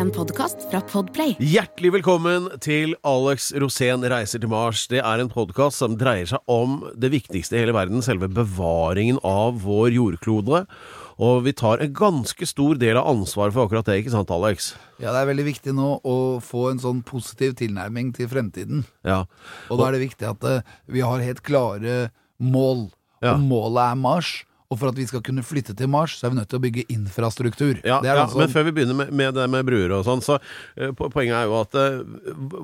[0.00, 1.34] En podkast fra Podplay.
[1.44, 4.86] Hjertelig velkommen til Alex Rosén reiser til Mars.
[4.88, 9.18] Det er en podkast som dreier seg om det viktigste i hele verden, selve bevaringen
[9.28, 10.62] av vår jordklode.
[11.20, 14.70] Og vi tar en ganske stor del av ansvaret for akkurat det, ikke sant, Alex?
[15.02, 16.16] Ja, det er veldig viktig nå å
[16.48, 18.86] få en sånn positiv tilnærming til fremtiden.
[19.04, 19.26] Ja.
[19.68, 22.06] Og da er det viktig at eh, vi har helt klare
[22.40, 22.86] mål.
[23.20, 23.34] Ja.
[23.36, 24.38] Og målet er Mars.
[24.70, 26.62] Og for at vi skal kunne flytte til Mars, så er vi nødt til å
[26.62, 27.80] bygge infrastruktur.
[27.82, 30.36] Ja, ja, altså- men før vi begynner med, med det med bruer og sånn, så
[30.38, 32.04] uh, poenget er jo at uh,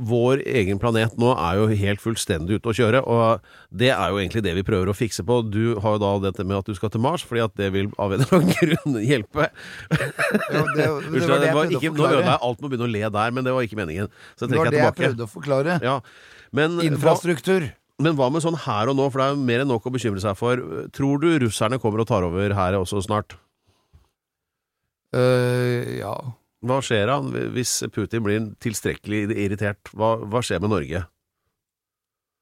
[0.07, 3.41] vår egen planet nå er jo helt fullstendig ute å kjøre, og
[3.75, 5.41] det er jo egentlig det vi prøver å fikse på.
[5.51, 7.91] Du har jo da dette med at du skal til Mars, fordi at det vil
[7.99, 9.49] av en eller annen grunn hjelpe.
[9.91, 12.71] Ja, det, det, var det jeg prøvde ikke, å nå ødela jeg alt med å
[12.71, 14.15] begynne å le der, men det var ikke meningen.
[14.39, 15.81] Så Det var det jeg prøvde å forklare.
[15.83, 15.99] Ja,
[16.55, 17.67] men hva, Infrastruktur.
[18.03, 19.93] Men hva med sånn her og nå, for det er jo mer enn nok å
[19.95, 20.61] bekymre seg for.
[20.97, 23.39] Tror du russerne kommer og tar over her også snart?
[25.17, 26.17] Uh, ja.
[26.67, 27.21] Hva skjer da
[27.55, 29.93] hvis Putin blir tilstrekkelig irritert?
[29.97, 31.05] Hva, hva skjer med Norge?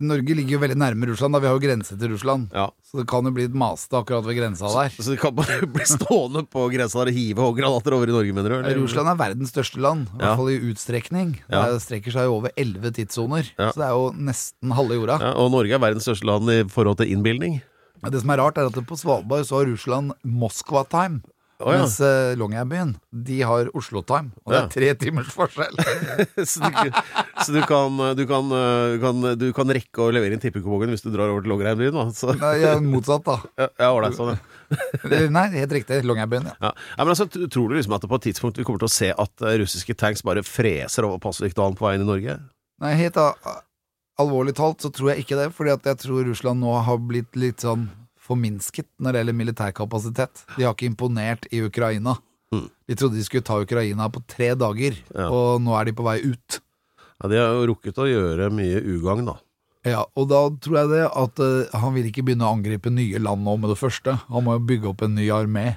[0.02, 2.48] Norge ligger jo veldig nærme Russland, da vi har jo grense til Russland.
[2.52, 4.90] Ja, Så det kan jo bli et maste akkurat ved grensa der.
[4.90, 8.34] Så de kan bare bli stående på grensa der og hive granater over i Norge,
[8.34, 8.56] mener du?
[8.58, 8.80] eller?
[8.82, 10.34] Russland er verdens største land, i Ja.
[10.34, 11.30] hvert fall i utstrekning.
[11.46, 11.62] Det Ja.
[11.70, 13.70] Det strekker seg jo over elleve tidssoner, Ja.
[13.70, 15.20] så det er jo nesten halve jorda.
[15.20, 17.62] Ja, og Norge er verdens største land i forhold til innbilning.
[18.04, 21.22] Det som er rart, er at på Svalbard så har Russland Moskva-time.
[21.62, 21.82] Å, ja.
[21.84, 24.32] Mens uh, Longyearbyen, de har Oslo-time.
[24.42, 25.76] Og det er tre timers forskjell.
[26.42, 26.90] så du,
[27.38, 31.06] så du, kan, du, kan, du, kan, du kan rekke å levere inn tippekupongen hvis
[31.06, 32.34] du drar over til Longyearbyen, da.
[32.40, 33.38] Nei, ja, motsatt, da.
[33.60, 34.40] ja, ja, ålreit, sånn, ja.
[35.36, 36.00] Nei, helt riktig.
[36.08, 36.56] Longyearbyen, ja.
[36.70, 36.74] Ja.
[36.98, 39.12] men altså, Tror du liksom at det på et tidspunkt vi kommer til å se
[39.14, 42.40] at eh, russiske tanks bare freser over Pasvikdalen på veien i Norge?
[42.82, 43.20] Nei, helt
[44.20, 47.38] alvorlig talt så tror jeg ikke det, fordi at jeg tror Russland nå har blitt
[47.38, 47.88] litt sånn
[48.24, 50.44] forminsket når det gjelder militærkapasitet.
[50.56, 52.16] De har ikke imponert i Ukraina.
[52.54, 52.68] Mm.
[52.88, 55.28] De trodde de skulle ta Ukraina på tre dager, Ja.
[55.30, 56.60] og nå er de på vei ut.
[57.22, 59.36] Ja, De har jo rukket å gjøre mye ugagn, da.
[59.84, 63.18] Ja, og da tror jeg det at uh, han vil ikke begynne å angripe nye
[63.20, 64.14] land nå med det første.
[64.32, 65.76] Han må jo bygge opp en ny armé.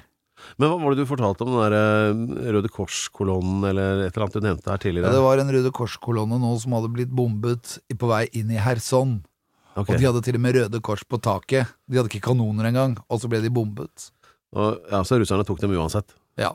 [0.56, 4.24] Men hva var det du fortalte om den der eh, Røde Kors-kolonnen, eller et eller
[4.28, 5.10] annet du nevnte her Ja, tidligere?
[5.12, 9.18] det var en Røde Kors-kolonne nå som hadde blitt bombet på vei inn i Kherson.
[9.78, 9.92] Ok.
[9.92, 11.70] Og de hadde til og med Røde Kors på taket.
[11.86, 14.10] De hadde ikke kanoner engang, og så ble de bombet.
[14.56, 16.16] Og, ja, Så russerne tok dem uansett.
[16.38, 16.52] Ja.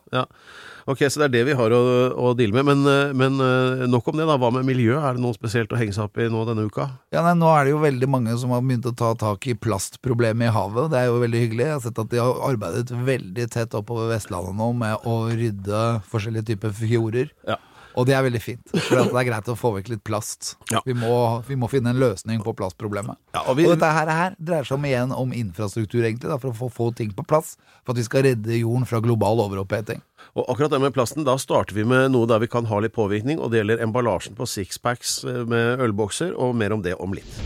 [0.87, 1.79] Ok, Så det er det vi har å,
[2.15, 2.65] å deale med.
[2.67, 4.37] Men, eh, men eh, nok om det, da.
[4.39, 4.95] Hva med miljø?
[4.99, 6.87] Er det noe spesielt å henge seg opp i nå denne uka?
[7.15, 9.55] Ja, nei, Nå er det jo veldig mange som har begynt å ta tak i
[9.59, 10.89] plastproblemet i havet.
[10.91, 11.67] Det er jo veldig hyggelig.
[11.67, 15.83] Jeg har sett at de har arbeidet veldig tett oppover Vestlandet nå med å rydde
[16.11, 17.31] forskjellige typer fjorder.
[17.47, 17.59] Ja.
[17.93, 20.55] Og det er veldig fint, for det er greit å få vekk litt plast.
[20.71, 20.81] Ja.
[20.85, 21.13] Vi, må,
[21.47, 23.19] vi må finne en løsning på plastproblemet.
[23.35, 26.39] Ja, og vi, Og dette her, her dreier seg om igjen om infrastruktur, egentlig, da,
[26.41, 27.55] for å få, få ting på plass.
[27.83, 30.01] For at vi skal redde jorden fra global overoppheting.
[30.33, 32.95] og akkurat det med plasten, da starter vi med noe der vi kan ha litt
[32.95, 37.13] påvirkning, og det gjelder emballasjen på sixpacks eh, med ølbokser, og mer om det om
[37.13, 37.41] litt.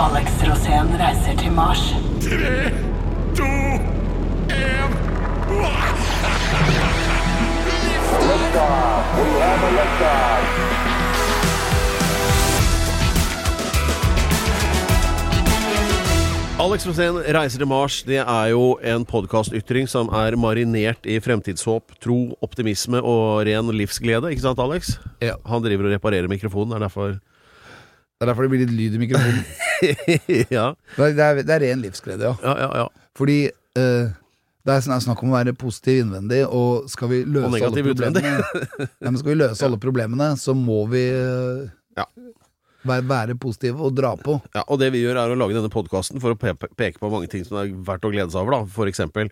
[0.00, 1.92] Alex Rosén reiser til Mars.
[16.64, 17.98] Alex Rosén reiser til Mars.
[18.06, 22.16] Det er jo en podkastytring som er marinert i fremtidshåp, tro,
[22.46, 24.30] optimisme og ren livsglede.
[24.32, 24.94] Ikke sant, Alex?
[25.20, 25.34] Ja.
[25.50, 26.72] Han driver og reparerer mikrofonen.
[26.72, 29.44] Det er derfor Det er derfor det blir litt lyd i mikrofonen.
[30.56, 32.34] Ja, Det er, det er, ren livsglede, ja.
[32.40, 32.68] ja, ja.
[32.84, 33.10] ja.
[33.18, 33.38] Fordi
[33.76, 34.14] eh,
[34.64, 38.30] det er snakk om å være positiv innvendig, og skal vi løse alle problemene
[39.04, 41.66] ja, men Skal vi løse alle problemene, så må vi eh,
[42.00, 42.06] Ja.
[42.88, 44.38] være, være positive og dra på.
[44.56, 47.28] Ja, og det vi gjør er å lage denne podkasten for å peke på mange
[47.32, 49.28] ting som er verdt å glede seg over, da, for eksempel.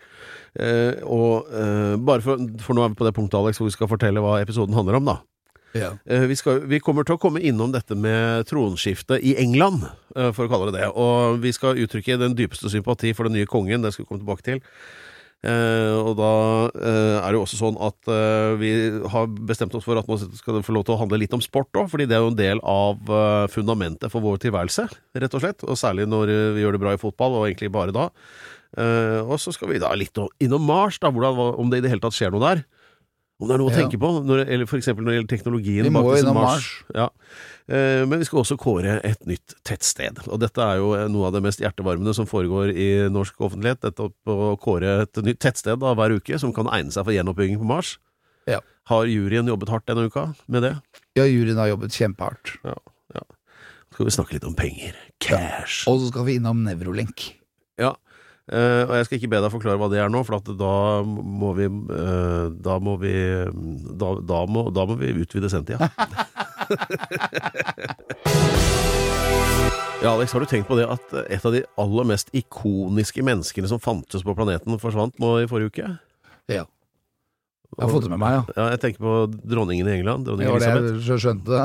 [0.52, 3.76] Eh, og eh, bare for, for nå er vi på det punktet, Alex, hvor vi
[3.76, 5.18] skal fortelle hva episoden handler om, da.
[5.72, 5.94] Ja.
[6.04, 10.28] Eh, vi, skal, vi kommer til å komme innom dette med tronskiftet i England, eh,
[10.36, 10.90] for å kalle det det.
[10.92, 14.20] Og vi skal uttrykke den dypeste sympati for den nye kongen, det skal vi komme
[14.24, 14.60] tilbake til.
[15.42, 16.32] Eh, og da
[16.70, 18.70] eh, er det jo også sånn at eh, vi
[19.10, 21.74] har bestemt oss for at man skal få lov til å handle litt om sport
[21.80, 23.10] òg, fordi det er jo en del av
[23.50, 24.86] fundamentet for vår tilværelse,
[25.18, 25.66] rett og slett.
[25.66, 28.08] Og særlig når vi gjør det bra i fotball, og egentlig bare da.
[29.26, 32.04] Og så skal vi da litt innom Mars, da, hvordan, om det i det hele
[32.04, 32.62] tatt skjer noe der.
[33.42, 35.90] Om det er noe å tenke på, når, eller eksempel når det gjelder teknologien Vi
[35.90, 36.68] må bak innom Mars.
[36.94, 37.08] Ja.
[37.66, 40.22] Eh, Men vi skal også kåre et nytt tettsted.
[40.28, 43.82] Og dette er jo eh, noe av det mest hjertevarmende som foregår i norsk offentlighet.
[43.82, 47.58] Dette å kåre et nytt tettsted da, hver uke som kan egne seg for gjenoppbygging
[47.60, 47.96] på Mars.
[48.46, 48.62] Ja.
[48.90, 50.76] Har juryen jobbet hardt denne uka med det?
[51.18, 52.56] ja, juryen har jobbet kjempehardt.
[52.64, 52.78] Ja.
[53.92, 54.94] Så skal vi snakke litt om penger.
[55.20, 55.82] Cash.
[55.90, 57.26] Og så skal vi innom Nevrolink.
[58.52, 58.58] Ja.
[58.58, 60.74] Eh, og jeg skal ikke be deg forklare hva det er nå, for at da
[61.06, 63.14] må vi uh, Da må vi
[63.96, 65.88] da, da, må, da må vi utvide sendtida.
[70.02, 73.68] ja, Alex, har du tenkt på det at et av de aller mest ikoniske menneskene
[73.70, 75.86] som fantes på planeten, forsvant nå i forrige uke?
[76.52, 76.64] Ja.
[77.72, 78.42] Jeg har fått det med meg, ja.
[78.52, 79.12] Ja, jeg tenker på
[79.48, 80.26] dronningen i England.
[80.26, 80.72] Dronning Det var det
[81.08, 81.56] jeg skjønte.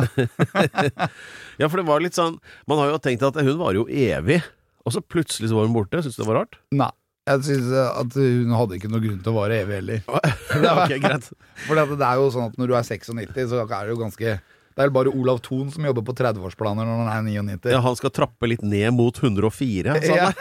[1.59, 2.35] Ja, for det var litt sånn
[2.69, 4.39] Man har jo tenkt at hun var jo evig,
[4.87, 5.99] og så plutselig så var hun borte.
[6.03, 6.59] Syns du det var rart?
[6.71, 6.93] Nei.
[7.27, 10.05] Jeg synes at hun hadde ikke noe grunn til å vare evig heller.
[10.79, 11.27] okay, greit.
[11.65, 14.37] For det er jo sånn at når du er 96, så er det jo ganske
[14.77, 17.71] Det er vel bare Olav Thon som jobber på 30-årsplaner når han er 99.
[17.73, 19.95] Ja, han skal trappe litt ned mot 104.
[20.03, 20.35] sa han.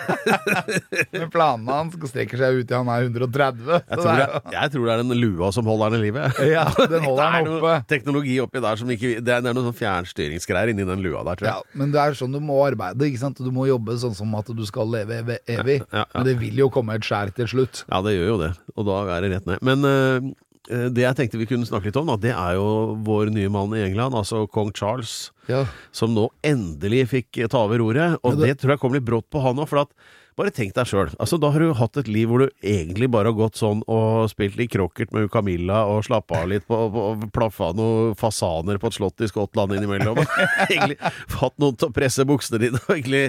[1.16, 3.70] Men planene hans strekker seg ut til han er 130.
[3.80, 6.42] Jeg tror, det jeg tror det er den lua som holder han i livet.
[6.52, 7.56] ja, den holder han oppe.
[7.56, 10.74] det er noe teknologi oppi der som ikke Det er, det er noe sånn fjernstyringsgreier
[10.74, 11.56] inni den lua der, tror jeg.
[11.56, 13.08] Ja, men det er sånn du må arbeide.
[13.08, 13.40] ikke sant?
[13.40, 15.80] Du må jobbe sånn som at du skal leve evig.
[15.80, 16.08] Ja, ja.
[16.12, 17.86] Men det vil jo komme et skjær til slutt.
[17.88, 18.52] Ja, det gjør jo det.
[18.76, 19.64] Og da er det rett ned.
[19.64, 20.34] Men eh,
[20.66, 22.68] det jeg tenkte vi kunne snakke litt om, da, det er jo
[23.06, 25.30] vår nye mann i England, altså kong Charles.
[25.46, 25.60] Ja.
[25.94, 28.16] som nå endelig fikk ta over roret.
[28.26, 29.92] Og det, det- tror jeg kom litt brått på han òg, for at
[30.36, 31.12] bare tenk deg sjøl.
[31.22, 34.26] Altså, da har du hatt et liv hvor du egentlig bare har gått sånn og
[34.28, 38.90] spilt litt krokert med Camilla og slappa av litt på, på plaffa noen fasaner på
[38.90, 40.18] et slott i Skottland innimellom.
[40.68, 40.98] egentlig
[41.38, 43.22] hatt noen til å presse buksene dine og egentlig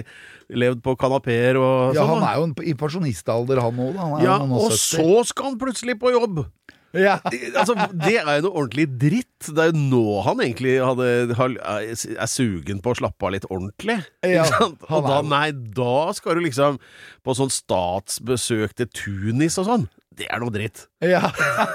[0.52, 2.18] levd på kanapeer og Ja, sånn.
[2.18, 3.96] han er jo i pensjonistalder, han òg.
[4.18, 4.82] Er ja, og 70.
[4.90, 6.42] så skal han plutselig på jobb!
[6.98, 7.18] Ja.
[7.58, 9.48] Altså, Det er jo noe ordentlig dritt.
[9.48, 14.00] Det er jo nå han egentlig hadde, er sugen på å slappe av litt ordentlig.
[14.26, 14.44] Ja?
[14.88, 16.80] Og da, nei, da skal du liksom
[17.24, 19.86] på sånn statsbesøk til Tunis og sånn.
[20.18, 20.86] Det er noe dritt.
[21.04, 21.28] ja.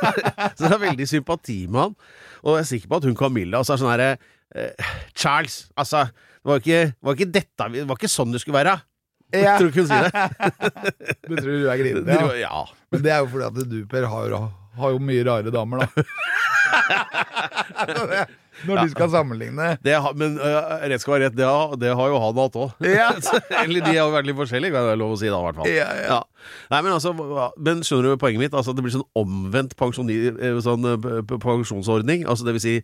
[0.57, 1.97] Så det er veldig sympati med han.
[2.43, 4.09] Og jeg er sikker på at hun Camilla også er sånn herre
[4.55, 6.03] eh, Charles, altså
[6.43, 8.73] det var ikke, var ikke dette Det var ikke sånn det skulle være.
[9.33, 9.57] Ja.
[9.57, 10.13] Tror ikke hun sier det?
[11.29, 12.09] Du tror du er grinete?
[12.13, 12.19] Ja.
[12.43, 12.59] Ja.
[12.93, 14.25] Men det er jo fordi at du, Per, har,
[14.77, 15.87] har jo mye rare damer, da.
[18.63, 19.73] Når du skal sammenligne.
[19.83, 22.69] Det men uh, rett skal være rett, det har, det har jo han hatt òg.
[22.85, 23.09] Ja.
[23.63, 25.59] Eller de har vært litt forskjellige, kan det være lov å si da, i hvert
[25.59, 25.69] fall.
[25.73, 26.19] Ja, ja.
[26.71, 27.09] Nei, men altså,
[27.57, 28.55] men skjønner du poenget mitt?
[28.55, 30.15] Altså, det blir sånn omvendt pensjoni,
[30.63, 30.87] sånn,
[31.33, 32.19] pensjonsordning.
[32.29, 32.75] Altså, det vil si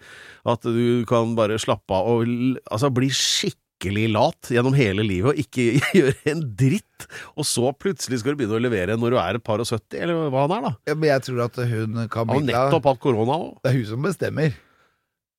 [0.49, 2.21] at du kan bare slappe av og
[2.65, 3.57] altså, bli skikkelig
[4.11, 7.05] lat gjennom hele livet og ikke gjøre en dritt.
[7.39, 10.01] Og så plutselig skal du begynne å levere når du er et par og 70,
[10.03, 10.71] eller hva han er, da.
[10.91, 13.53] Ja, men jeg tror at hun Han har nettopp hatt korona òg.
[13.63, 14.57] Det er hun som bestemmer.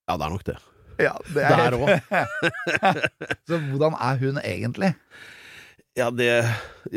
[0.09, 0.57] Ja, det er nok det.
[1.01, 1.93] Ja, det er Der òg.
[3.49, 4.95] Så hvordan er hun egentlig?
[5.99, 6.31] Ja, det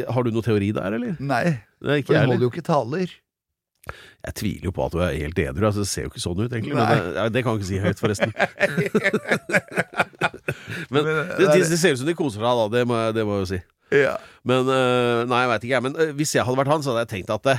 [0.09, 1.15] Har du noe teori der, eller?
[1.19, 1.43] Nei,
[1.83, 3.13] Det for ikke hun holder jo ikke taler.
[4.23, 5.65] Jeg tviler jo på at du er helt edru.
[5.67, 6.75] Altså, det ser jo ikke sånn ut, egentlig.
[6.77, 8.31] Men det, det kan jeg ikke si høyt, forresten.
[10.93, 12.65] men Men, det, det er ser ut som de koser seg, da.
[12.77, 13.61] Det må, jeg- det må jeg jo si.
[13.93, 14.15] Ja.
[14.47, 15.83] Men øh, Nei, jeg veit ikke, jeg.
[15.85, 17.53] Men øh, hvis jeg hadde vært han, så hadde jeg tenkt at det,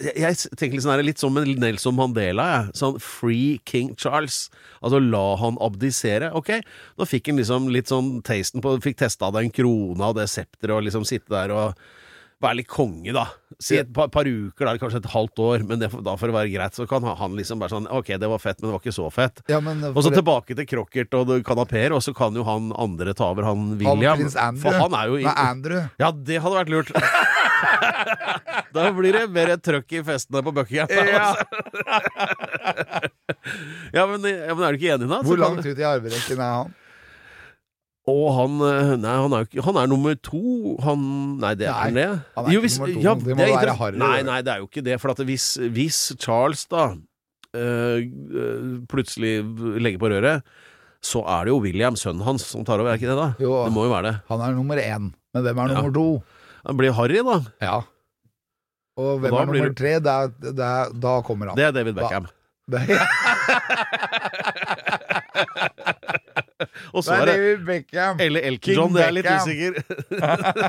[0.00, 2.70] jeg, jeg tenker litt sånn her, litt som Nelson Mandela, jeg.
[2.80, 4.38] Sånn free King Charles.
[4.80, 6.30] Altså la han abdisere.
[6.38, 6.54] Ok,
[6.96, 10.78] nå fikk han liksom litt sånn tasten på Fikk testa den krona og det septeret
[10.78, 11.84] og liksom sitte der og
[12.44, 13.26] være litt konge, da.
[13.62, 16.36] Si et par, par uker, da, kanskje et halvt år, men det, da for å
[16.36, 18.82] være greit, så kan han liksom bare sånn Ok, det var fett, men det var
[18.82, 19.36] ikke så fett.
[19.50, 23.30] Ja, Og så tilbake til Crockert og kanapeer, og så kan jo han andre ta
[23.32, 24.20] over, han han William.
[24.20, 24.60] Andrew.
[24.62, 25.82] For han er jo i, Andrew.
[26.00, 26.88] ja, det hadde vært lurt.
[28.74, 30.88] da blir det mer trøkk i festene på Buckingham.
[30.90, 31.34] Ja.
[33.96, 35.18] ja, men, ja, men er du ikke enig, da?
[35.24, 36.68] Hvor langt ut i arverekken er han?
[38.10, 40.74] Og han eh, Nei, han er Han er nummer to.
[40.84, 41.00] Han
[41.40, 42.04] Nei, det er han det?
[42.36, 43.00] han er ikke nummer to.
[43.30, 44.26] Det må være Harry, Nei, det.
[44.28, 44.98] nei, det er jo ikke det.
[45.00, 46.90] For hvis, hvis Charles da
[47.56, 48.04] øh,
[48.92, 49.40] plutselig
[49.80, 50.42] legger på røret,
[51.04, 52.90] så er det jo William, sønnen hans, som tar over.
[52.92, 53.30] Er ikke det, da?
[53.40, 53.64] Jo.
[53.66, 54.16] Det må jo være det.
[54.28, 55.10] Han er nummer én.
[55.34, 55.74] Men hvem er Ja.
[55.80, 56.06] nummer to?
[56.66, 57.40] Han blir Harry, da.
[57.60, 57.80] Ja.
[58.96, 59.92] Og hvem og er nummer tre?
[60.00, 61.56] Der, da, da kommer han.
[61.56, 62.26] Det er David Beckham.
[62.64, 62.80] Det,
[66.94, 68.20] Og så er det David Beckham.
[68.22, 69.72] Eller Elton John, det er jeg litt usikker.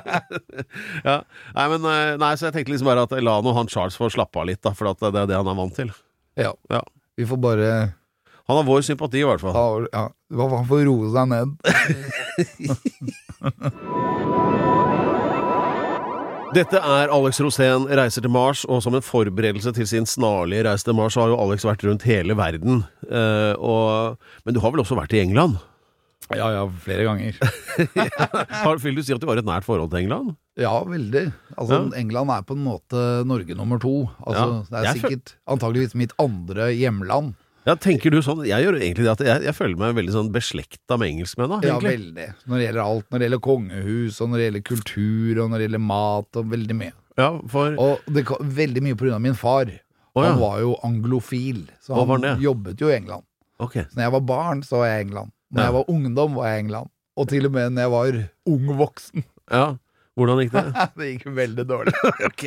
[1.09, 1.17] ja.
[1.57, 4.05] Nei, men eh, Nei, så jeg tenkte liksom bare at la nå han Charles få
[4.13, 5.89] slappe av litt, da, for at det er det han er vant til.
[6.39, 6.51] Ja.
[6.73, 6.81] Ja.
[7.15, 7.67] Vi får bare
[8.49, 9.55] Han har vår sympati, i hvert fall.
[9.55, 10.05] ha, ja,
[10.41, 11.47] Han får roe seg ned.
[16.55, 20.85] Dette er Alex Rosén reiser til Mars, og som en forberedelse til sin snarlige reise
[20.87, 22.83] til Mars, så har jo Alex vært rundt hele verden.
[23.09, 24.15] Uh, og,
[24.45, 25.53] men du har vel også vært i England?
[26.33, 27.35] Ja ja, flere ganger.
[28.65, 30.35] Har, vil du si at du har et nært forhold til England?
[30.57, 31.27] Ja, veldig.
[31.57, 31.99] Altså, Ja.
[31.99, 34.09] England er på en måte Norge nummer to.
[34.25, 34.63] Altså, Ja.
[34.69, 37.35] Det er Jeg føl- sikkert antageligvis mitt andre hjemland.
[37.65, 38.45] Ja, tenker du sånn?
[38.45, 41.63] Jeg gjør egentlig det at jeg, jeg føler meg veldig sånn beslekta med engelskmennene.
[41.65, 42.27] Ja, veldig.
[42.47, 43.05] Når det gjelder alt.
[43.09, 46.45] Når det gjelder kongehus, og når det gjelder kultur, og når det gjelder mat, og
[46.51, 46.93] veldig mye.
[47.17, 49.65] Ja, for Og det veldig mye på grunn av min far.
[50.15, 50.31] Oh, ja.
[50.31, 52.43] Han var jo anglofil, så Hva han han det?
[52.45, 53.23] jobbet jo i England.
[53.59, 53.83] Okay.
[53.89, 55.31] Så når jeg var barn, så var jeg i England.
[55.55, 55.65] Når Ja.
[55.69, 56.89] jeg var ungdom, var jeg i England.
[57.15, 58.17] Og til og med når jeg var
[58.51, 59.23] ung voksen.
[59.51, 59.65] Ja.
[60.15, 60.65] Hvordan gikk det?
[60.99, 61.93] Det gikk veldig dårlig.
[62.29, 62.43] ok,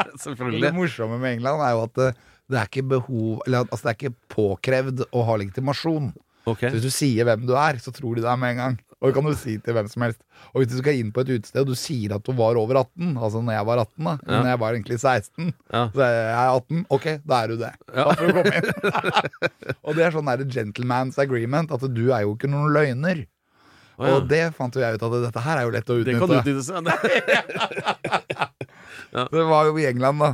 [0.62, 2.08] Det morsomme med England er jo at det,
[2.50, 6.12] det er ikke behov Eller altså det er ikke påkrevd å ha legitimasjon.
[6.46, 6.68] Okay.
[6.68, 8.74] Så hvis du sier hvem du er, så tror de deg med en gang.
[9.04, 10.20] Og det kan du si til hvem som helst.
[10.54, 12.78] Og hvis du skal inn på et utested og du sier at du var over
[12.80, 14.38] 18, altså når jeg var 18, da, Ja.
[14.40, 15.82] når jeg var egentlig 16, Ja.
[15.92, 17.72] så er jeg 18, ok, da er du det.
[17.92, 18.64] Da får du komme inn.
[19.84, 23.26] og det er sånn der gentleman's agreement, at du er jo ikke noen løgner.
[24.00, 24.14] Oh, ja.
[24.16, 26.24] Og det fant jo jeg ut at dette her er jo lett å Det kan
[26.24, 26.56] utnytte.
[26.56, 26.72] utnyttes.
[29.12, 29.24] ja.
[29.30, 30.32] Det var jo i England, da.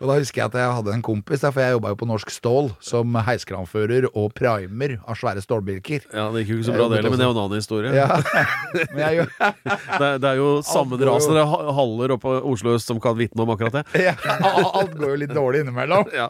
[0.00, 2.06] Og da husker jeg at jeg hadde en kompis, der, for jeg jobba jo på
[2.10, 6.74] Norsk Stål som heiskranfører og primer av svære stålbilker Ja, det gikk jo ikke så
[6.76, 7.92] bra det heller, men det er jo en annen historie.
[7.96, 8.08] Ja.
[8.92, 9.54] Men jeg, gjør-
[9.96, 13.52] Det, det er jo sammenrasende ha- haller oppe på Oslo øst som kan vitne om
[13.54, 13.84] akkurat det.
[14.04, 16.10] ja, alt går jo litt dårlig innimellom.
[16.16, 16.28] Ja.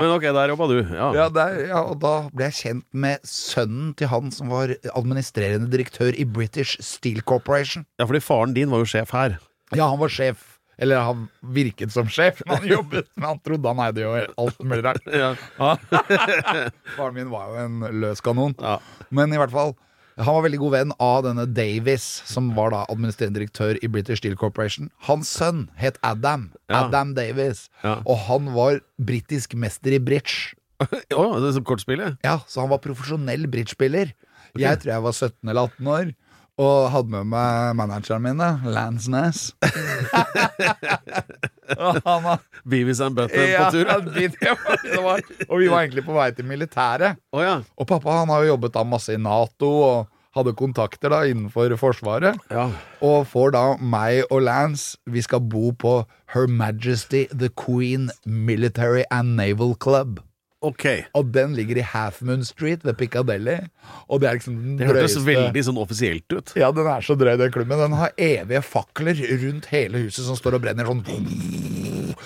[0.00, 0.76] Men ok, der jobba du.
[0.90, 1.08] Ja.
[1.14, 5.70] Ja, der, ja, og da ble jeg kjent med sønnen til han som var administrerende
[5.70, 7.86] direktør i British Steel Corporation.
[7.98, 9.38] ja, fordi faren din var jo sjef her.
[9.74, 10.53] Ja, han var sjef.
[10.78, 14.12] Eller han virket som sjef, men han jobbet Men han trodde han eide jo
[14.42, 15.06] alt mulig rart.
[15.14, 15.34] Ja.
[16.96, 18.56] Faren min var jo en løs kanon.
[18.60, 18.78] Ja.
[19.14, 19.74] Men i hvert fall
[20.14, 24.20] han var veldig god venn av denne Davis, som var da administrerende direktør i British
[24.22, 24.86] Steel Corporation.
[25.08, 26.52] Hans sønn het Adam.
[26.70, 26.84] Ja.
[26.84, 27.64] Adam Davis.
[27.82, 27.96] Ja.
[28.06, 30.54] Og han var britisk mester i bridge.
[30.84, 32.20] Å, det er som kortspillet?
[32.22, 34.14] Ja, Så han var profesjonell bridgespiller.
[34.54, 36.14] Jeg tror jeg var 17 eller 18 år.
[36.54, 39.10] Og hadde med meg manageren min, da, Lance
[42.22, 42.38] var
[42.70, 43.90] Beavis and Butthead ja, på tur?
[44.14, 47.18] det det var, Og vi var egentlig på vei til militæret.
[47.34, 47.56] Oh, ja.
[47.74, 51.74] Og pappa han har jo jobbet da masse i Nato og hadde kontakter da innenfor
[51.78, 52.38] Forsvaret.
[52.50, 52.68] ja.
[53.02, 59.02] Og får da meg og Lance Vi skal bo på Her Majesty The Queen Military
[59.10, 60.20] and Naval Club.
[60.64, 60.84] Ok.
[61.18, 63.58] Og den ligger i Half Moon Street ved Piccadilly.
[64.08, 66.54] Og det er liksom den Det hørtes veldig sånn offisielt ut.
[66.58, 67.80] Ja, den er så drøy, den klubben.
[67.80, 71.04] Den har evige fakler rundt hele huset som står og brenner sånn.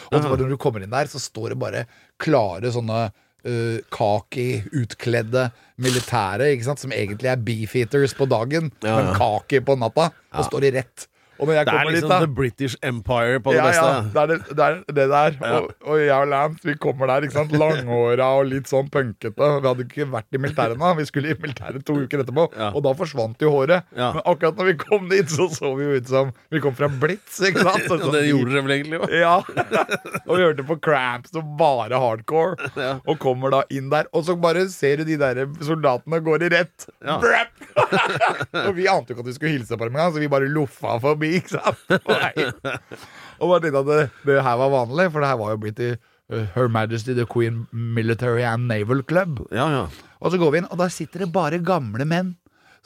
[0.08, 1.84] Og så når du kommer inn der, så står det bare
[2.22, 5.48] klare sånne uh, kaki-utkledde
[5.82, 6.82] militære, ikke sant?
[6.82, 8.96] som egentlig er beefeaters på dagen, ja.
[8.98, 10.10] men kaki på natta.
[10.34, 11.08] Og står i rett.
[11.38, 13.66] Og når jeg Det er kommer dit, liksom da The British Empire på det ja,
[13.68, 13.86] beste.
[13.86, 15.36] ja, det er det, det, er det der.
[15.40, 15.52] Ja.
[15.60, 17.52] Og, og jeg og Lance vi kommer der, ikke sant?
[17.58, 19.32] langhåra og litt sånn punkete.
[19.38, 20.90] Vi hadde ikke vært i militæret nå.
[20.98, 22.70] Vi skulle i militæret to uker etterpå, Ja.
[22.74, 23.86] og da forsvant jo håret.
[23.94, 26.88] Men akkurat når vi kom dit, så så vi jo ut som vi kom fra
[26.90, 27.38] Blitz.
[27.40, 27.84] Ikke sant?
[27.88, 29.12] Så, så, det gjorde dere vel egentlig òg?
[29.14, 29.36] Ja.
[30.26, 32.68] og vi hørte på Cramps og bare hardcore.
[33.08, 36.50] Og kommer da inn der, og så bare ser du de der soldatene går i
[36.52, 36.88] rett.
[37.04, 37.16] Ja.
[38.68, 40.48] Og vi ante jo ikke at vi skulle hilse på dem engang, så vi bare
[40.52, 41.27] loffa forbi.
[41.36, 41.78] Ikke sant?
[43.38, 45.80] Og bare tenkte at det, det her var vanlig, for det her var jo blitt
[45.84, 49.44] i uh, Her Majesty the Queen Military and Naval Club.
[49.54, 49.84] Ja, ja.
[50.18, 52.34] Og så går vi inn, og da sitter det bare gamle menn.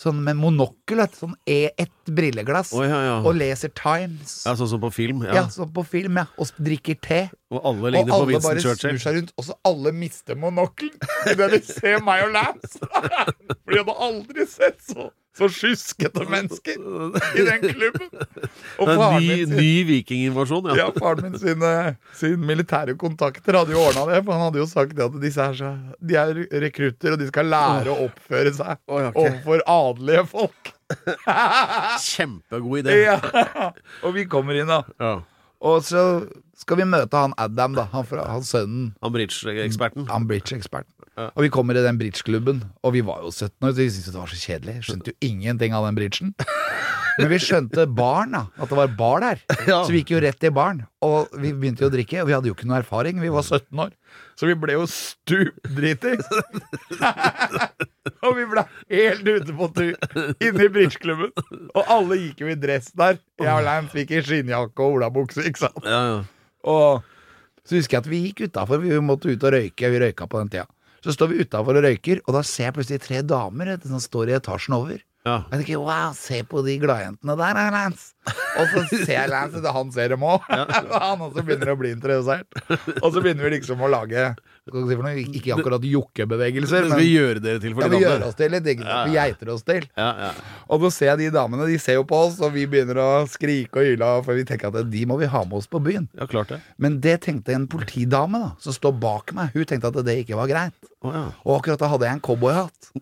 [0.02, 2.72] Sånn med monokkel, sånn E ett brilleglass.
[2.74, 3.18] oh, ja.
[3.22, 4.42] Og leser Times.
[4.48, 5.20] ja sånn som på film.
[5.28, 5.42] Ja, Ja.
[5.52, 6.24] sånn på film, ja.
[6.40, 7.20] Og drikker te.
[7.52, 10.94] Og alle Og ligner på alle bare snur seg rundt, og så alle mister monokkelen
[11.32, 12.78] idet de ser meg og Lance.
[12.80, 18.08] For de hadde aldri sett så, så sjuskete mennesker i den klubben.
[18.80, 20.78] Og Det er ny, sin, ny vikinginvasjon, ja.
[20.80, 21.72] ja, faren min sine,
[22.16, 24.22] sin militære kontakter hadde jo ordna det.
[24.24, 27.28] For han hadde jo sagt det at disse er så, de er rekrutter, og de
[27.28, 29.26] skal lære å oppføre seg oh, okay.
[29.26, 30.72] overfor adelige folk.
[32.12, 32.96] Kjempegod idé.
[33.04, 33.20] Ja.
[34.04, 34.82] Og vi kommer inn, da.
[34.96, 35.18] Ja.
[35.62, 36.02] Og så
[36.58, 37.86] skal vi møte han Adam, da.
[37.92, 38.90] Han, fra, han sønnen.
[39.02, 40.08] Han bridge-eksperten.
[40.10, 40.90] Han bridge-eksperten.
[41.22, 44.12] Og vi kommer i den bridgeklubben, og vi var jo 17 år, så vi syntes
[44.14, 44.76] det var så kjedelig.
[44.88, 46.32] Skjønte jo ingenting av den bridgen.
[47.18, 48.42] Men vi skjønte barn, da.
[48.56, 49.42] At det var bar der.
[49.72, 49.82] Ja.
[49.84, 50.82] Så vi gikk jo rett i baren.
[51.04, 53.20] Og vi begynte jo å drikke, og vi hadde jo ikke noe erfaring.
[53.22, 53.92] Vi var 17 år.
[54.38, 56.26] Så vi ble jo stupdritings.
[58.24, 59.92] og vi ble helt ute på tur
[60.42, 61.32] inne i bridgeklubben.
[61.76, 63.20] Og alle gikk jo i dress der.
[63.42, 65.82] Jeg og Lein fikk i skinnjakke og olabukse, ikke sant.
[65.86, 66.20] Ja, ja.
[66.72, 67.08] Og
[67.62, 69.90] så husker jeg at vi gikk utafor, vi måtte ut og røyke.
[69.94, 70.66] Vi røyka på den tida.
[71.02, 74.30] Så står vi utafor og røyker, og da ser jeg plutselig tre damer som står
[74.30, 75.00] i etasjen over.
[75.26, 75.36] Ja.
[75.50, 78.11] Jeg tenker wow, se på de gladjentene der, Lance.
[78.30, 80.44] Og så ser Lance, at han ser dem òg.
[80.48, 82.46] han også begynner å bli interessert.
[83.00, 87.74] Og så begynner vi liksom å lage ikke akkurat jokkebevegelser, men vi gjør dere til
[87.74, 88.68] for ja, de vi gjør oss til litt.
[88.78, 89.08] Sant?
[89.08, 89.88] Vi geiter oss til.
[89.98, 90.30] Ja, ja.
[90.70, 93.08] Og så ser jeg de damene, de ser jo på oss, og vi begynner å
[93.30, 96.06] skrike og hyle, for vi tenker at de må vi ha med oss på byen.
[96.14, 96.60] ja, klart det.
[96.78, 99.50] Men det tenkte en politidame da, som står bak meg.
[99.56, 100.90] Hun tenkte at det ikke var greit.
[101.02, 102.92] Og akkurat da hadde jeg en cowboyhatt.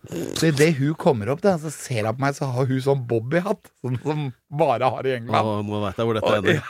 [0.41, 3.05] Så idet hun kommer opp, da, så ser hun på meg, så har hun sånn
[3.11, 3.69] bobbyhatt.
[3.85, 5.47] Sånn som bare har i England.
[5.47, 6.61] Å, nå vet jeg hvor dette ender.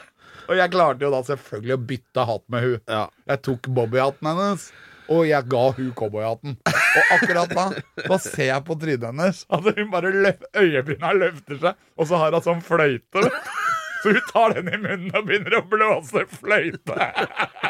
[0.50, 3.04] Og jeg klarte jo da selvfølgelig å bytte hatt med hun Ja.
[3.30, 4.64] Jeg tok Bobby-hatten hennes,
[5.10, 6.56] og jeg ga hun cowboyhatten.
[6.66, 7.64] Og akkurat da
[8.08, 12.18] Da ser jeg på trynet hennes at hun bare løf, øyebryna løfter seg, og så
[12.22, 13.26] har hun sånn fløyte.
[14.00, 16.94] Så hun tar den i munnen og begynner å blåse fløyte.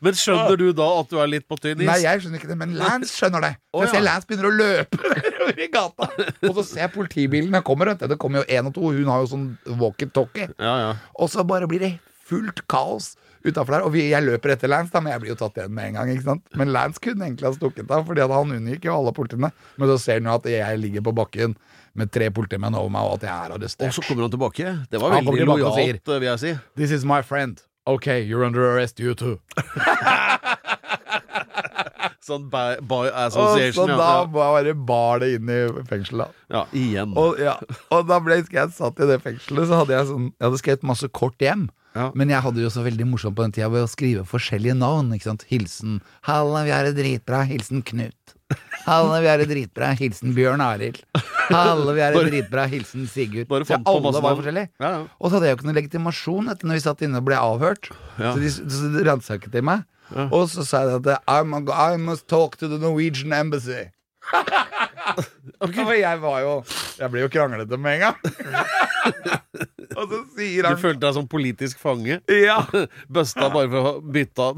[0.00, 1.86] Men skjønner du da at du er litt på tynn is?
[1.88, 3.50] Nei, jeg skjønner ikke det, men Lance skjønner det.
[3.74, 4.04] For jeg ser.
[4.06, 5.10] Lance begynner å løpe
[5.66, 6.08] i gata.
[6.48, 7.92] Og så ser jeg politibilene kommer.
[8.00, 8.92] Det kommer jo én og to.
[8.96, 9.48] Hun har jo sånn
[9.80, 10.48] walkietalkie.
[10.56, 10.94] Ja, ja.
[11.20, 11.92] Og så bare blir det
[12.30, 13.12] fullt kaos
[13.44, 13.84] utafor der.
[13.84, 16.00] Og vi, jeg løper etter Lance, da, men jeg blir jo tatt igjen med en
[16.00, 16.12] gang.
[16.14, 16.44] ikke sant?
[16.56, 19.52] Men Lance kunne egentlig ha stukket av, Fordi han unngikk jo alle politiene.
[19.76, 21.56] Men så ser han jo at jeg ligger på bakken
[21.98, 24.76] med tre politimenn over meg, og at jeg er Og så kommer han tilbake.
[24.88, 26.54] Det var veldig lojalt, vil jeg si.
[26.78, 27.60] This is my friend.
[27.86, 29.40] Ok, you're under arrest, you too.
[32.20, 33.88] Sånn by, by Og så association.
[33.96, 36.34] da jeg bare bar det inn i fengselet.
[36.52, 37.14] ja, igjen.
[37.16, 37.54] Og, ja,
[37.90, 40.82] og da ble jeg satt i det fengselet, så hadde jeg sånn Jeg hadde skrevet
[40.90, 41.68] masse kort hjem.
[41.96, 42.10] Ja.
[42.14, 45.10] Men jeg hadde jo så veldig morsomt på den tida ved å skrive forskjellige navn.
[45.16, 45.46] ikke sant?
[45.50, 47.46] Hilsen 'Halla, vi har det dritbra'.
[47.48, 48.36] Hilsen Knut.
[48.86, 49.96] 'Halla, vi har det dritbra'.
[49.98, 51.00] Hilsen Bjørn Arild.
[51.50, 52.68] 'Halla, vi har det dritbra'.
[52.68, 53.48] Hilsen Sigurd.
[53.48, 54.68] Bare fant på alle var forskjellige.
[54.78, 55.02] Ja, ja.
[55.18, 57.40] Og så hadde jeg jo ikke noe legitimasjon etter når vi satt inne og ble
[57.40, 57.90] avhørt.
[58.18, 59.62] Så de, så de ransaket de
[60.14, 60.34] meg.
[60.36, 63.88] Og så sa jeg at I must talk to the Norwegian embassy.
[65.60, 66.52] Og jeg var jo
[67.00, 68.18] Jeg ble jo kranglete med en gang.
[69.98, 72.20] og så sier Du følte deg som politisk fange?
[72.30, 72.58] Ja,
[73.14, 74.50] Busta bare for å bytte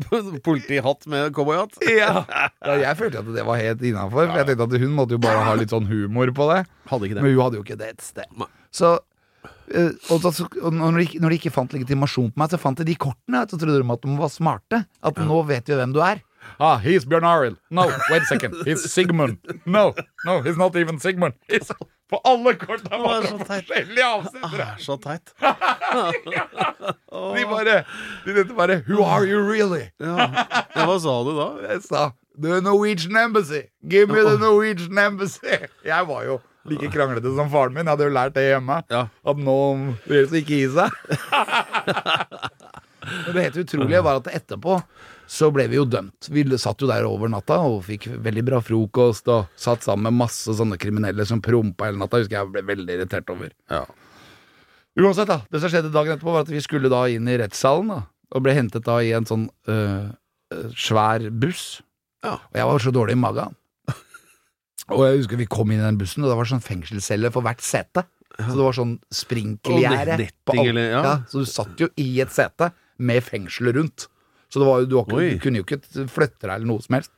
[0.44, 1.78] politihatt med cowboyhatt?
[1.88, 2.24] ja.
[2.66, 4.26] ja Jeg følte at det var helt innafor.
[4.28, 4.42] Ja.
[4.42, 6.64] jeg tenkte at hun måtte jo bare ha litt sånn humor på det.
[6.92, 7.22] Det.
[7.22, 8.44] Men hun hadde jo ikke det et sted.
[8.74, 8.96] Så
[10.10, 12.86] og, da, og når, de, når de ikke fant legitimasjon på meg, så fant de
[12.88, 13.44] de kortene.
[13.48, 14.84] Så trodde de at de var smarte.
[15.02, 16.22] At nå vet vi hvem du er.
[16.58, 17.56] Ah, he's Bjørn Arild.
[17.70, 18.54] No, wait a second.
[18.66, 19.38] He's Sigmund.
[19.64, 21.34] No, no, he's not even Sigmund.
[21.48, 21.70] He's...
[22.12, 24.66] på alle kortene var det forskjellige avsendere!
[24.78, 25.30] så teit.
[25.40, 25.54] Ah,
[26.12, 26.90] så teit.
[27.36, 27.76] De bare
[28.26, 29.86] De tenkte bare Who are you really?
[30.00, 30.28] Ja.
[30.76, 31.48] ja, hva sa du da?
[31.70, 32.10] Jeg sa
[32.42, 33.62] The Norwegian Embassy.
[33.88, 35.56] Give me the Norwegian Embassy.
[35.84, 36.38] Jeg var jo
[36.70, 37.86] like kranglete som faren min.
[37.86, 38.82] Jeg hadde jo lært det hjemme.
[38.92, 39.06] Ja.
[39.08, 39.56] At nå
[40.06, 40.90] det gjelder å ikke gi seg.
[43.02, 44.76] Men det helt utrolige var at etterpå
[45.32, 46.28] så ble vi jo dømt.
[46.30, 50.20] Vi satt jo der over natta og fikk veldig bra frokost og satt sammen med
[50.26, 52.20] masse sånne kriminelle som prompa hele natta.
[52.20, 53.52] Husker jeg ble veldig irritert over.
[53.72, 53.86] Ja.
[55.00, 55.40] Uansett, da.
[55.48, 58.02] Det som skjedde dagen etterpå, var at vi skulle da inn i rettssalen, da.
[58.32, 60.12] Og ble hentet da i en sånn øh,
[60.52, 61.80] øh, svær buss.
[62.24, 62.36] Ja.
[62.36, 63.56] Og jeg var så dårlig i magen.
[64.90, 67.46] Og jeg husker vi kom inn i den bussen, og det var sånn fengselscelle for
[67.46, 68.04] hvert sete.
[68.38, 70.28] Så det var sånn sprinkelgjerde.
[70.56, 71.02] Ja.
[71.04, 71.14] ja.
[71.28, 74.08] Så du satt jo i et sete med fengsel rundt.
[74.52, 77.12] Så det var, du, ikke, du kunne jo ikke flytte deg eller noe som helst.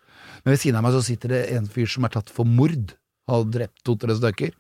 [0.45, 2.95] Men ved siden av meg så sitter det en fyr som er tatt for mord.
[3.29, 4.55] Han hadde drept to-tre stykker.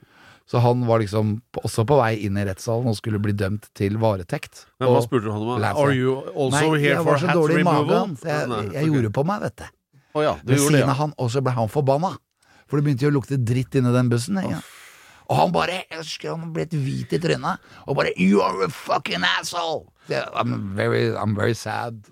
[0.50, 3.96] Så han var liksom også på vei inn i rettssalen og skulle bli dømt til
[4.00, 4.66] varetekt.
[4.80, 5.62] Men hva spurte du han om?
[5.64, 7.86] Are you also Nei, here for var så hat removal?
[7.88, 8.90] magen, jeg, jeg okay.
[8.90, 9.66] gjorde på meg, vet du.
[10.14, 12.12] Oh, ja, Ved siden av han, og så ble han forbanna.
[12.74, 14.40] For det begynte jo å lukte dritt inni den bussen.
[14.42, 14.58] Ja.
[15.30, 17.62] Og han bare Jeg husker han ble hvit i trynet.
[17.86, 19.84] Og bare You are a fucking asshole!
[20.10, 22.02] I'm very, I'm very sad.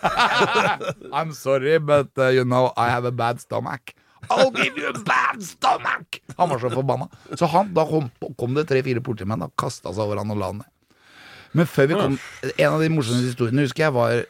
[1.12, 3.92] I'm sorry, but uh, you know, I have a bad stomach.
[4.30, 6.20] I'll give you a bad stomach!
[6.38, 7.08] Han var så forbanna.
[7.34, 8.06] Så han, da kom,
[8.38, 10.70] kom det tre-fire politimenn og kasta seg over han og la han ned.
[11.52, 12.14] Men før vi kom
[12.56, 14.22] En av de morsomme historiene husker jeg var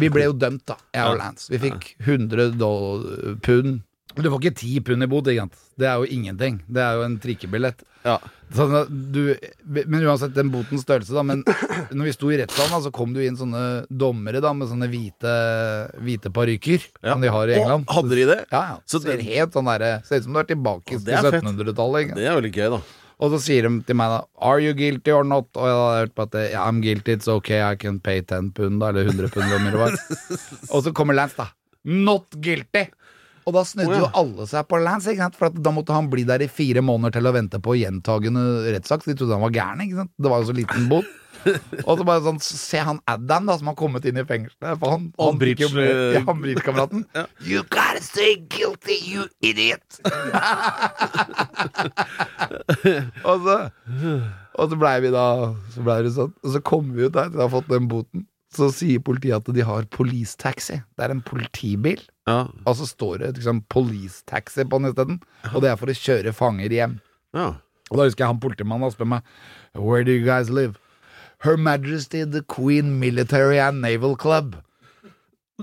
[0.00, 1.50] Vi ble jo dømt, da, jeg og Lance.
[1.52, 3.82] Vi fikk 100 doll- pund.
[4.16, 5.28] Du får ikke 10 pund i bot.
[5.28, 6.60] Det er jo ingenting.
[6.66, 7.84] Det er jo en trikkebillett.
[8.06, 8.16] Ja.
[8.54, 8.72] Sånn
[9.12, 9.34] du,
[9.68, 11.24] men uansett den botens størrelse, da.
[11.26, 11.42] Men
[11.96, 14.88] når vi sto i rettssalen, så kom det jo inn sånne dommere da med sånne
[14.90, 15.34] hvite,
[16.00, 17.12] hvite parykker Ja.
[17.12, 17.84] som de har i England.
[17.88, 18.38] Å, hadde de det?
[18.54, 18.78] Ja, ja.
[18.88, 19.68] Så ser helt sånn
[20.08, 22.16] Ser ut som du er tilbake til er 1700-tallet.
[22.16, 22.80] Det er veldig gøy, da.
[23.18, 25.48] Og så sier de til meg da Are you guilty or not?
[25.58, 28.52] Og jeg hadde hørt på at yeah, I'm guilty, it's okay, I can pay 10
[28.54, 29.96] pund, da, eller 100 pund, eller hva det var.
[30.72, 31.50] og så kommer Lance, da.
[31.88, 32.86] Not guilty!
[33.48, 34.00] Og da snudde oh, ja.
[34.04, 35.38] jo alle seg på Lance, ikke sant?
[35.38, 38.42] for da måtte han bli der i fire måneder til å vente på gjentagende
[38.74, 39.06] rettssak.
[39.08, 39.80] De trodde han var gæren.
[39.86, 40.12] ikke sant?
[40.20, 41.08] Det var jo så liten bot.
[41.86, 44.78] Og så bare sånn, se han Adam, da, som har kommet inn i fengselet.
[44.82, 47.04] For han, han, han bridge, ja, han.
[47.46, 50.00] You gotta say guilty, you idiot!
[53.28, 53.56] og så
[54.58, 55.26] og så blei vi da
[55.72, 57.88] Så ble det sånn Og så kom vi ut der til å ha fått den
[57.90, 62.46] boten Så sier politiet at de har police taxi Det er en politibil Ja.
[62.64, 65.18] Og så står det liksom police taxi på den isteden.
[65.54, 66.98] Og det er for å kjøre fanger hjem
[67.36, 67.50] ja.
[67.90, 69.22] Og da husker jeg han politimannen spør meg
[69.76, 70.76] Where do you guys live?
[71.44, 74.56] Her Majesty the Queen Military and Naval Club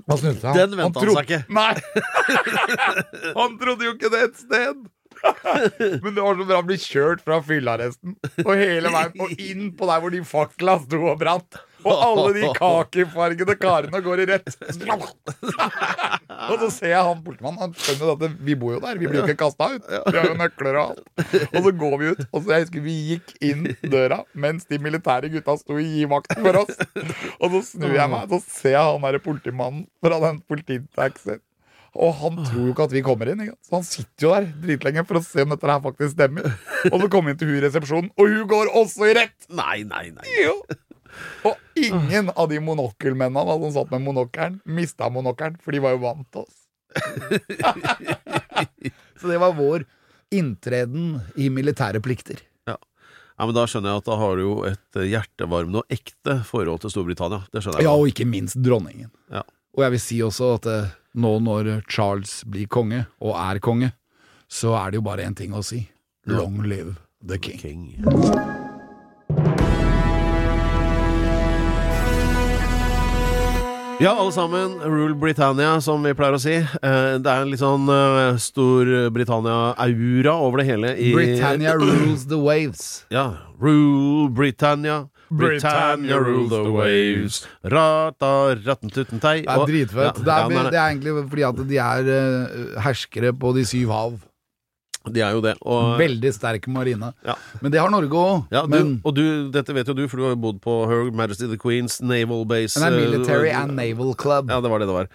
[0.09, 1.43] Han snudde seg Den ventet han trodde- seg ikke.
[1.57, 1.73] Nei
[3.39, 4.85] Han trodde jo ikke det et sted
[6.03, 9.69] men det var så bra å bli kjørt fra fyllearresten og hele veien og inn
[9.79, 11.55] på der hvor de fakla sto og brant.
[11.85, 14.49] Og alle de kakifargede karene går i rett.
[16.49, 17.61] og så ser jeg han politimannen.
[17.61, 18.99] Han skjønner at vi bor jo der.
[19.01, 19.85] Vi blir jo ikke kasta ut.
[19.85, 21.05] Vi har jo nøkler og alt.
[21.51, 22.21] Og så går vi ut.
[22.31, 26.41] Og så jeg husker vi gikk inn døra mens de militære gutta sto i givakten
[26.41, 26.75] for oss.
[27.39, 31.41] Og så snur jeg meg, så ser jeg han derre politimannen fra den polititaxien.
[31.95, 33.43] Og han tror jo ikke at vi kommer inn.
[33.45, 33.55] Ikke?
[33.63, 36.49] Så han sitter jo der dritlenge for å se om dette her faktisk stemmer.
[36.91, 39.37] Og så kommer vi inn til hun i resepsjonen, og hun går også i rett!
[39.55, 40.25] Nei, nei, nei.
[40.43, 40.57] Jo.
[41.45, 46.01] Og ingen av de monokkelmennene som satt med monokkelen, mista monokkelen, for de var jo
[46.05, 46.55] vant til oss.
[49.19, 49.85] Så det var vår
[50.35, 52.39] inntreden i militære plikter.
[52.67, 52.77] Ja.
[53.37, 56.79] ja, men Da skjønner jeg at da har du jo et hjertevarmende og ekte forhold
[56.83, 57.43] til Storbritannia.
[57.51, 57.89] Det skjønner jeg.
[57.89, 59.11] Ja, og ikke minst dronningen.
[59.31, 59.43] Ja.
[59.75, 63.89] Og jeg vil si også at eh, nå når Charles blir konge, og er konge,
[64.51, 65.85] så er det jo bare én ting å si.
[66.25, 67.59] Long live the king.
[67.59, 68.64] The King.
[73.99, 74.79] Ja, alle sammen.
[74.83, 76.55] Rule Britannia, som vi pleier å si.
[76.59, 80.91] Eh, Det er en litt sånn eh, Storbritannia-aura over det hele.
[80.99, 83.05] I, Britannia rules the waves.
[83.13, 83.27] Ja.
[83.61, 85.05] Rule Britannia.
[85.31, 87.47] Britannia rule the waves.
[87.63, 89.41] Rata, rattentuttentei.
[89.41, 89.47] tutten.
[89.47, 90.21] Det er dritfett.
[90.25, 93.89] Ja, det, er, det er egentlig fordi at de er eh, herskere på de syv
[93.95, 94.19] hav.
[95.13, 95.55] De er jo det.
[95.61, 97.11] Og, Veldig sterk marine.
[97.25, 97.35] Ja.
[97.61, 98.47] Men det har Norge òg.
[98.53, 101.11] ja, men og du, dette vet jo du, for du har jo bodd på Her
[101.15, 102.79] Majesty the Queens Naval Base.
[102.79, 104.51] den er eh, Military uh, and Naval Club.
[104.51, 105.09] Ja, det var det det var.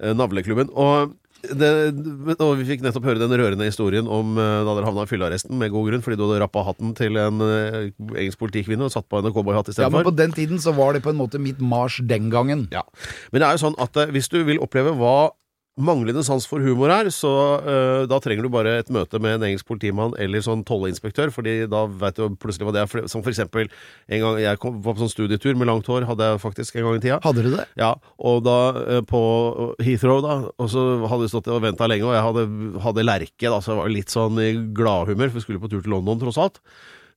[0.00, 0.72] Eh, Navleklubben.
[0.72, 1.14] Og,
[1.46, 1.70] det,
[2.40, 5.56] og vi fikk nettopp høre den rørende historien om eh, da dere havna i fyllearresten,
[5.60, 9.20] med god grunn, fordi du hadde rappa hatten til en engelsk politikvinne og satt på
[9.20, 12.00] en cowboyhatt Ja, men på den tiden så var det på en måte mitt mars
[12.02, 12.68] den gangen.
[12.74, 12.86] Ja.
[13.32, 15.18] Men det er jo sånn at hvis du vil oppleve hva
[15.76, 19.46] manglende sans for humor her, så uh, da trenger du bare et møte med en
[19.50, 23.04] engelsk politimann eller sånn tolleinspektør, fordi da vet du plutselig hva det er.
[23.12, 26.30] Som for eksempel en gang jeg kom, var på sånn studietur med langt hår, hadde
[26.30, 27.20] jeg faktisk en gang i tida.
[27.26, 27.68] Hadde du det?
[27.76, 29.22] Ja, og da uh, på
[29.84, 32.48] Heathrow, da, og så hadde vi stått og venta lenge, og jeg hadde,
[32.86, 35.84] hadde lerke, da, så jeg var litt sånn i gladhumør, for vi skulle på tur
[35.84, 36.62] til London, tross alt.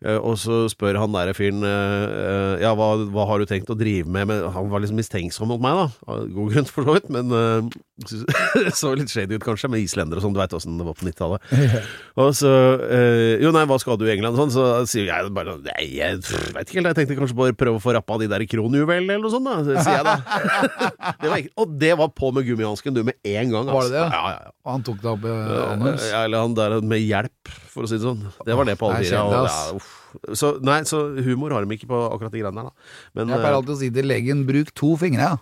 [0.05, 3.71] Eh, Og så spør han der fyren eh, eh, Ja, hva, hva har du tenkt
[3.71, 4.29] å drive med?
[4.29, 6.17] Men han var liksom mistenksom mot meg, da.
[6.31, 7.71] God grunn, for så vidt, men
[8.79, 10.35] så litt shady ut, kanskje, med islendere og sånn.
[10.35, 11.49] Du veit åssen det var på 90-tallet.
[12.19, 12.51] Og så
[13.43, 14.39] Jo, nei, hva skal du i England?
[14.39, 16.91] Sånn, så sier jeg bare Nei, jeg veit ikke helt.
[16.93, 19.59] Jeg tenkte kanskje bare prøve å få rappa de der kronjuvelene, eller noe sånt, da.
[19.67, 20.15] Så sier jeg da.
[21.19, 23.67] Det var ikke, og det var på med gummihansken, du, med en gang.
[23.73, 24.05] Var det det?
[24.05, 24.53] Ja, ja, ja.
[24.63, 25.33] Og han tok det opp i
[25.65, 26.05] anus?
[26.07, 28.21] Ja, eller han der med hjelp, for å si det sånn.
[28.45, 29.23] Det var det på alle tider.
[29.23, 29.89] og- uff.
[30.35, 32.73] så, nei, så humor har de ikke på akkurat de greiene der, da.
[33.15, 35.37] Men Jeg pleier alltid å si til legen 'bruk to fingre', ja.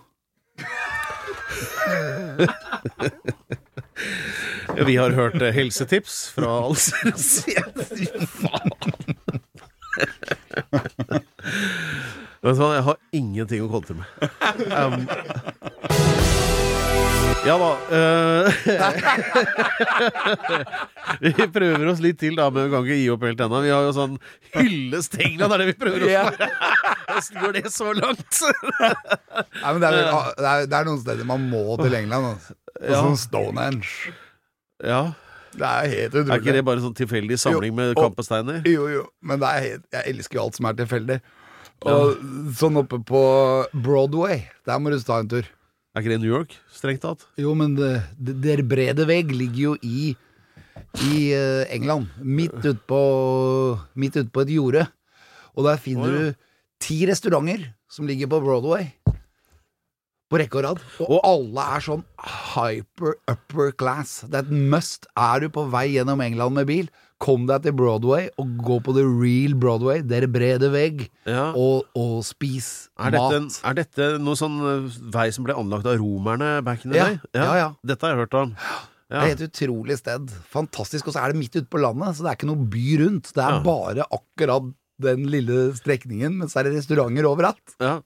[4.78, 6.76] eh, vi har hørt eh, helsetips fra alle
[7.18, 8.06] Fy
[8.38, 8.70] faen.
[12.38, 14.06] Vet du hva, jeg har ingenting å kontre med.
[14.70, 15.08] Um,
[17.46, 17.68] ja da.
[17.88, 18.48] Uh,
[21.22, 23.60] vi prøver oss litt til, da, men vi kan ikke gi opp helt ennå.
[23.64, 24.16] Vi har jo sånn
[24.56, 26.48] hyllest England, det er det vi prøver oss på.
[27.08, 28.40] Hvordan går det så langt?
[29.62, 32.24] Nei, men det, er, vel- det, er, det er noen steder man må til England.
[32.34, 32.58] Altså.
[32.82, 33.00] Ja.
[33.02, 34.12] Sånn Stonehenge.
[34.86, 35.02] ja.
[35.58, 36.30] Det er helt utrolig.
[36.34, 38.58] Er ikke det bare sånn tilfeldig samling med kampesteiner?
[38.68, 41.16] Jo, jo, men det er helt, jeg elsker jo alt som er tilfeldig.
[41.88, 42.20] Og
[42.60, 43.22] sånn oppe på
[43.72, 45.48] Broadway, der må du ta en tur.
[45.98, 47.24] Er ikke det New York, strengt tatt?
[47.42, 50.12] Jo, men det, det, Der brede vegg ligger jo i
[51.02, 52.06] I eh, England.
[52.22, 53.00] Midt utpå
[53.98, 54.84] Midt ute på et jorde.
[55.58, 56.28] Og der finner Å, ja.
[56.30, 58.92] du ti restauranter som ligger på Broadway.
[60.30, 60.84] På rekke og rad.
[61.02, 62.06] Og alle er sånn
[62.54, 64.20] hyper upper class.
[64.30, 65.10] Det er et must.
[65.18, 68.92] Er du på vei gjennom England med bil, kom deg til Broadway og gå på
[68.94, 70.02] the real Broadway.
[70.06, 71.08] Der brede vegg.
[71.26, 71.48] Ja.
[71.58, 73.56] Og, og spis Er dette, mat.
[73.64, 77.08] er dette noen sånn eh, vei som ble anlagt av romerne back in the Ja,
[77.10, 77.18] day?
[77.34, 77.68] ja, ja.
[77.84, 78.54] Dette har jeg hørt om.
[79.08, 80.28] Det er et utrolig sted.
[80.52, 81.06] Fantastisk.
[81.08, 83.30] Og så er det midt ute på landet, så det er ikke noe by rundt.
[83.32, 83.62] Det er Ja.
[83.64, 87.74] bare akkurat den lille strekningen, men så er det restauranter overalt.
[87.80, 88.00] Ja.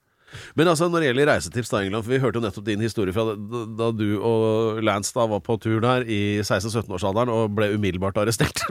[0.56, 3.12] Men altså, når det gjelder reisetips da, England, for vi hørte jo nettopp din historie
[3.14, 8.18] fra da, du og Lance da var på tur der i 16-17-årsalderen og ble umiddelbart
[8.22, 8.62] arrestert.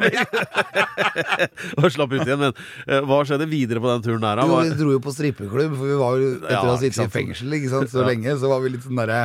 [1.82, 2.42] og slapp ut igjen.
[2.42, 4.42] Men uh, hva skjedde videre på den turen der?
[4.48, 7.06] Jo, vi dro jo på strippeklubb, for vi var jo etter Ja, å ha sittet
[7.06, 7.92] i fengsel ikke sant?
[7.94, 8.10] så Ja.
[8.12, 9.22] lenge, så var vi litt sånn derre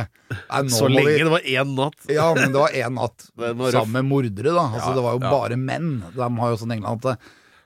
[0.71, 1.99] Så lenge vi- det var én natt.
[2.11, 3.29] Ja, men det var én natt
[3.73, 4.65] sammen med mordere, da.
[4.73, 6.03] Altså, Ja, det var jo bare menn.
[6.15, 7.17] De har jo sånn England at det,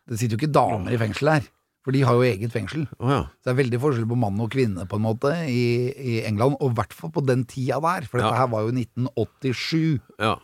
[0.09, 1.41] det sitter jo ikke damer i fengsel her.
[1.81, 2.83] For de har jo eget fengsel.
[2.99, 3.21] Oh, ja.
[3.41, 5.63] Så det er veldig forskjell på mann og kvinne på en måte i,
[5.97, 8.05] i England, og i hvert fall på den tida der.
[8.05, 8.43] For dette Ja.
[8.43, 9.99] her var jo 1987.
[10.21, 10.35] ja.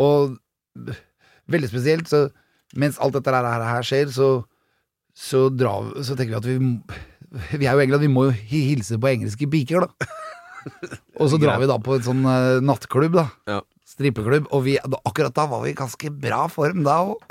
[0.00, 0.38] Og
[1.46, 2.24] veldig spesielt, så
[2.80, 4.28] mens alt dette her, her skjer, så,
[5.14, 8.34] så, drar, så tenker vi at vi Vi er jo i England, vi må jo
[8.48, 10.08] hilse på engelske piker, da.
[11.20, 13.28] Og så drar vi da på en sånn uh, nattklubb, da.
[13.94, 14.48] Strippeklubb.
[14.54, 17.22] Og vi, akkurat da var vi i ganske bra form da òg.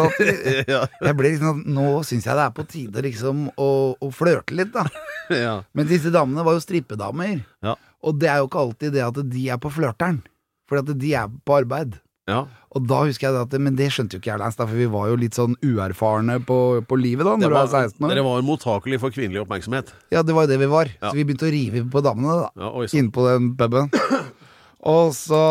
[1.06, 4.72] Jeg ble liksom Nå syns jeg det er på tide liksom å, å flørte litt,
[4.74, 4.86] da.
[5.44, 5.56] ja.
[5.76, 7.40] Men disse damene var jo strippedamer.
[7.64, 7.76] Ja.
[8.02, 10.22] Og det er jo ikke alltid det at de er på flørteren.
[10.70, 12.00] For at de er på arbeid.
[12.30, 12.46] ja.
[12.70, 15.08] Og da husker jeg det at Men det skjønte jo ikke jeg, for vi var
[15.10, 18.12] jo litt sånn uerfarne på, på livet da, når du var, er 16 år.
[18.12, 19.90] dere var mottakelig for kvinnelig oppmerksomhet.
[20.14, 20.92] Ja, det var jo det vi var.
[21.02, 22.52] Så vi begynte å rive på damene, da.
[22.62, 22.86] Ja.
[22.94, 23.90] Inne på den puben.
[24.94, 25.42] Og så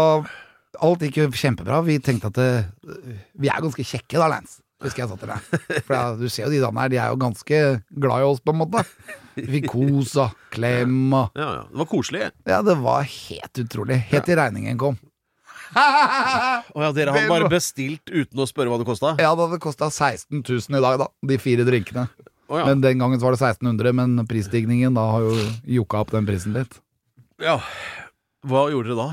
[0.86, 1.80] Alt gikk jo kjempebra.
[1.88, 2.50] Vi tenkte at det,
[3.40, 4.60] Vi er ganske kjekke da, Lance.
[4.80, 5.48] Husker jeg sa til deg.
[5.88, 7.58] For da, du ser jo de damene her, de er jo ganske
[8.00, 8.84] glad i oss, på en måte.
[9.36, 11.64] Vi fikk kos og klem og Ja, ja.
[11.68, 12.22] Det var koselig.
[12.48, 13.98] Ja, det var helt utrolig.
[14.14, 15.00] Helt til regningen kom.
[15.76, 19.12] Å ja, dere har bare bestilt uten å spørre hva det kosta?
[19.22, 21.10] Ja, det hadde kosta 16 000 i dag, da.
[21.30, 22.08] De fire drinkene.
[22.50, 22.66] Oh, ja.
[22.72, 25.36] Men den gangen var det 1600, men prisstigningen da har jo
[25.82, 26.80] jokka opp den prisen litt.
[27.44, 27.60] ja.
[28.48, 29.08] Hva gjorde dere da?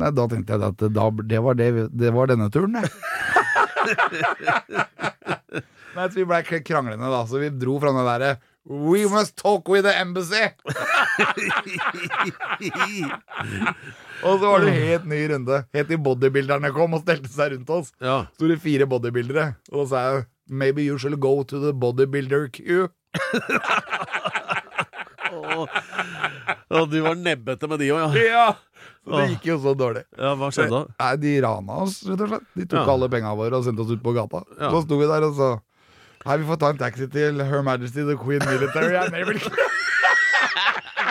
[0.00, 2.84] Nei, da tenkte jeg at da, det, var det, det var denne turen, det.
[5.94, 8.32] Nei, så vi blei kranglende, da, så vi dro fra den derre
[8.64, 10.40] We must talk with the embassy!
[14.24, 15.68] og så var det helt ny runde.
[15.76, 17.92] Helt til bodybuilderne kom og stelte seg rundt oss.
[18.00, 18.24] Ja.
[18.32, 22.48] sto det fire bodybuildere, og da sa jeg Maybe you should go to the bodybuilder
[22.52, 22.88] queue.
[26.74, 28.24] Og du var nebbete med de òg, ja.
[28.24, 28.46] Ja!
[29.04, 30.04] Så det gikk jo så dårlig.
[30.18, 30.34] ja.
[30.40, 30.84] Hva skjedde da?
[31.04, 32.46] Nei, De rana oss, rett og slett.
[32.56, 32.92] De tok Ja.
[32.94, 34.40] alle penga våre og sendte oss ut på gata.
[34.60, 34.70] Ja.
[34.72, 35.60] Så sto vi der og så
[36.24, 39.36] Nei, vi får ta en taxi til Her Majesty the Queen Military and Naval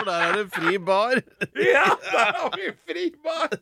[0.04, 1.16] For der er det fri bar.
[1.74, 3.54] Ja, der har vi fri bar!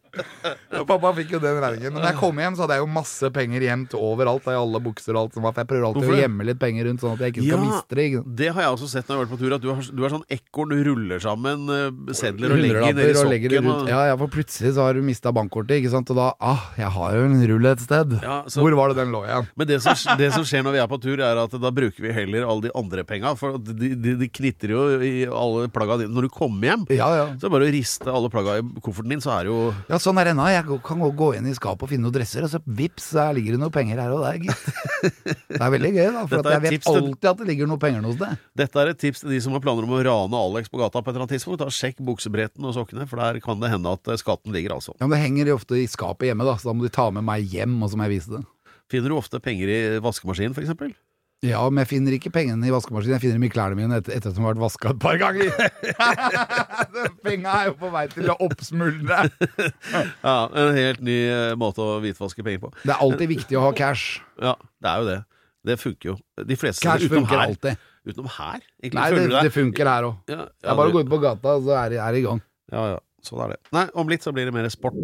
[0.80, 1.92] Og pappa fikk jo den regningen.
[1.94, 4.48] Men når jeg kom hjem, så hadde jeg jo masse penger gjemt overalt.
[4.50, 5.54] I alle bukser og alt som var.
[5.54, 7.52] For jeg prøver alltid Hvorfor å gjemme litt penger rundt, sånn at jeg ikke skal
[7.52, 7.60] Ja.
[7.68, 8.06] miste det.
[8.10, 8.34] ikke sant?
[8.42, 10.02] Det har jeg også sett når jeg har vært på tur, at du, har, du
[10.08, 10.72] er sånn ekorn.
[10.72, 13.70] Du ruller sammen eh, sedler og legger ned i Hundrelapper og legger det sokken.
[13.70, 13.86] rundt.
[13.86, 16.10] Og, Ja, ja, for plutselig så har du mista bankkortet, ikke sant.
[16.14, 18.16] Og da Ah, jeg har jo en rull et sted.
[18.22, 19.48] Ja, så- Hvor var det den lå igjen?
[19.56, 22.00] Men det som, det som skjer når vi er på tur, er at da bruker
[22.02, 23.34] vi heller alle de andre penga.
[23.38, 26.10] For at de, de, de knitter jo i alle plagga dine.
[26.14, 27.26] Når du kommer hjem, Ja, ja.
[27.36, 29.60] så er det bare å riste alle plagga i kofferten din, så er det jo
[29.92, 30.46] Ja, sånn er det ennå.
[30.52, 33.56] Jeg kan gå- inn i skapet og finne noen dresser, og så vips, der ligger
[33.56, 34.64] det noen penger her og der, gitt.
[35.52, 36.22] Det er veldig gøy, da.
[36.30, 38.38] For jeg vet alltid at det ligger noen penger hos deg.
[38.56, 41.02] Dette er et tips til de som har planer om å rane Alex på gata
[41.02, 41.60] på et eller annet tidspunkt.
[41.62, 44.94] Da sjekk buksebretten og sokkene, for der kan det hende at eh, skatten ligger, altså.
[44.98, 47.10] Ja, men Det henger jo ofte i skapet hjemme, da, så da må de ta
[47.14, 48.42] med meg hjem, og så må jeg vise det.
[48.90, 50.94] Finner du ofte penger i vaskemaskinen, for eksempel?
[51.42, 54.14] Ja, men jeg finner ikke pengene i vaskemaskinen, jeg finner dem i klærne mine etter,
[54.14, 55.48] etter at de har vært vaska et par ganger.
[57.26, 59.18] Penga er jo på vei til å oppsmuldre.
[60.22, 62.70] Ja, en helt ny eh, måte å hvitvaske penger på.
[62.84, 64.20] Det er alltid viktig å ha cash.
[64.38, 65.18] Ja, det er jo det.
[65.72, 66.16] Det funker jo.
[66.46, 67.50] De fleste Cash utenom funker her.
[67.50, 67.84] alltid.
[68.06, 68.62] Utenom her?
[68.82, 70.16] Egentlig, Nei, det, det funker her òg.
[70.30, 72.42] Ja, Det er bare å gå ut på gata, så er er det i gang.
[72.70, 73.02] Ja, ja.
[73.22, 73.60] Sånn er det.
[73.74, 74.98] Nei, om litt så blir det mer sport.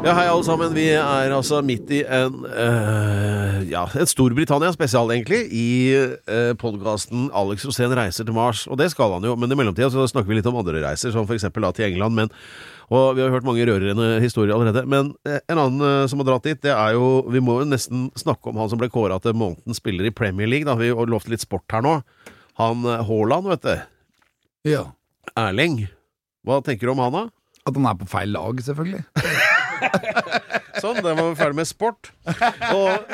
[0.00, 0.70] Ja, hei alle sammen.
[0.72, 5.92] Vi er altså midt i en uh, ja, et Storbritannia-spesial, egentlig, i
[6.24, 8.62] uh, podkasten 'Alex Rosén reiser til Mars'.
[8.72, 11.12] Og det skal han jo, men i mellomtida så snakker vi litt om andre reiser,
[11.12, 11.44] som f.eks.
[11.52, 12.16] til England.
[12.16, 12.32] Men,
[12.88, 14.86] og vi har hørt mange rørende historier allerede.
[14.88, 17.68] Men eh, en annen eh, som har dratt dit, det er jo Vi må jo
[17.68, 20.64] nesten snakke om han som ble kåra til månedens spiller i Premier League.
[20.64, 20.80] Da.
[20.80, 21.98] Vi har lovt litt sport her nå.
[22.56, 23.76] Han eh, Haaland, vet du.
[24.72, 24.84] Ja.
[25.36, 25.82] Erling,
[26.40, 27.28] hva tenker du om han da?
[27.68, 29.04] At han er på feil lag, selvfølgelig.
[30.80, 32.08] Sånn, da var vi ferdig med sport.
[32.72, 33.10] Og,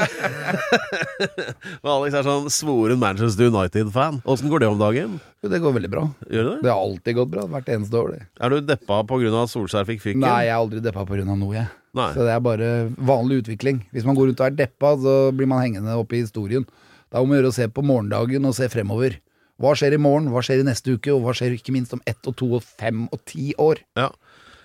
[1.83, 4.21] og Alex er sånn svoren Manchester United-fan.
[4.29, 5.17] Åssen går det om dagen?
[5.43, 6.05] Jo, det går veldig bra.
[6.31, 6.61] Gjør det det?
[6.67, 8.15] Det har alltid gått bra, hvert eneste år.
[8.15, 9.33] det Er du deppa pga.
[9.43, 10.23] at Solskjær fikk fyken?
[10.23, 11.25] Nei, jeg er aldri deppa pga.
[11.27, 11.67] noe, jeg.
[11.97, 12.11] Nei.
[12.13, 13.83] Så det er bare vanlig utvikling.
[13.95, 16.67] Hvis man går rundt og er deppa, så blir man hengende oppe i historien.
[17.11, 19.19] Da må å gjøre å se på morgendagen og se fremover.
[19.57, 22.03] Hva skjer i morgen, hva skjer i neste uke, og hva skjer ikke minst om
[22.05, 23.81] ett og to og fem og ti år?
[23.97, 24.11] Ja.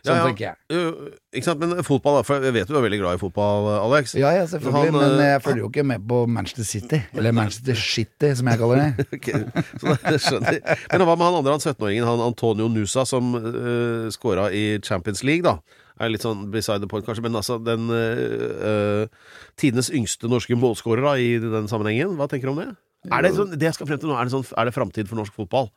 [0.01, 0.29] Sånn Ja, ja.
[0.29, 0.57] tenker jeg.
[0.73, 2.21] Jo, Ikke sant, men fotball, da.
[2.25, 4.15] For jeg vet du er veldig glad i fotball, Alex.
[4.17, 7.01] Ja, ja, selvfølgelig, Han, men eh, jeg følger jo ikke med på Manchester City.
[7.13, 9.05] Eller Manchester Shitty, som jeg kaller det.
[9.17, 9.43] okay,
[9.77, 10.79] så det skjønner jeg.
[10.93, 15.21] Men hva med han andre, han 17-åringen, han Antonio Nusa, som uh, scora i Champions
[15.27, 15.59] League, da?
[16.01, 19.05] Er litt sånn beside the point, kanskje, men altså den uh,
[19.61, 22.17] tidenes yngste norske målskårer da, i den sammenhengen.
[22.17, 22.71] Hva tenker du om det?
[23.09, 25.09] Er det sånn, det jeg skal frem til nå, er det, sånn, er det framtid
[25.09, 25.69] for norsk fotball?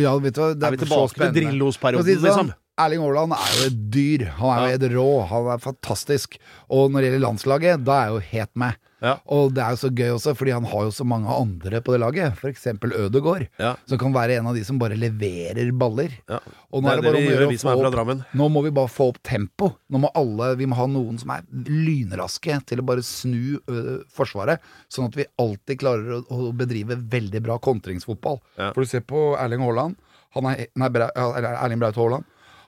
[0.00, 1.32] Ja, vet du hva, det Er vi så tilbake til.
[1.36, 2.52] Drillos-perioden, sånn, liksom?
[2.80, 4.26] Erling Haaland er jo et dyr.
[4.40, 5.08] Han er jo helt rå.
[5.30, 6.38] Han er fantastisk.
[6.72, 8.78] Og når det gjelder landslaget, da er jeg jo helt med.
[9.00, 9.14] Ja.
[9.32, 11.94] Og det er jo så gøy også, fordi han har jo så mange andre på
[11.94, 12.40] det laget.
[12.44, 13.70] Eksempel Ødegaard, Ja.
[13.88, 16.10] som kan være en av de som bare leverer baller.
[16.28, 16.36] Ja.
[16.70, 18.18] Og Det er nå det det vi gjør, vi som er fra Drammen.
[18.20, 19.70] opp- Nå må vi bare få opp tempo.
[19.90, 21.40] Nå må alle, Vi må ha noen som er
[21.84, 24.60] lynraske til å bare snu ø, Forsvaret,
[24.92, 28.40] sånn at vi alltid klarer å, å bedrive veldig bra kontringsfotball.
[28.56, 29.96] For du ser på Erling Haaland
[30.36, 32.24] han er, nei, Erling Braut Haaland.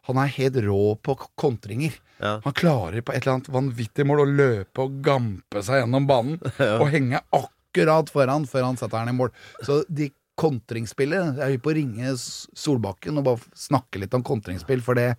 [0.09, 1.95] Han er helt rå på kontringer.
[2.23, 2.37] Ja.
[2.45, 6.41] Han klarer på et eller annet vanvittig mål å løpe og gampe seg gjennom banen
[6.83, 9.31] og henge akkurat foran før han setter den i mål.
[9.67, 14.25] Så de kontringsspillet Jeg er hypp på å ringe Solbakken og bare snakke litt om
[14.27, 15.11] kontringsspill, for det,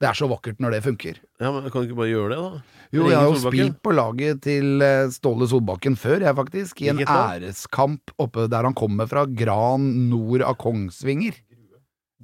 [0.00, 1.18] det er så vakkert når det funker.
[1.42, 2.78] Ja, men Kan du ikke bare gjøre det, da?
[2.94, 6.82] Jo, jeg har jo spilt på laget til eh, Ståle Solbakken før, jeg faktisk.
[6.82, 9.26] I en æreskamp oppe der han kommer fra.
[9.26, 11.36] Gran nord av Kongsvinger.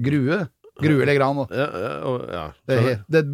[0.00, 0.44] Grue.
[0.82, 1.42] Grue eller Gran.
[1.50, 1.94] Ja, ja,
[2.34, 2.44] ja.
[2.66, 3.24] Det, det,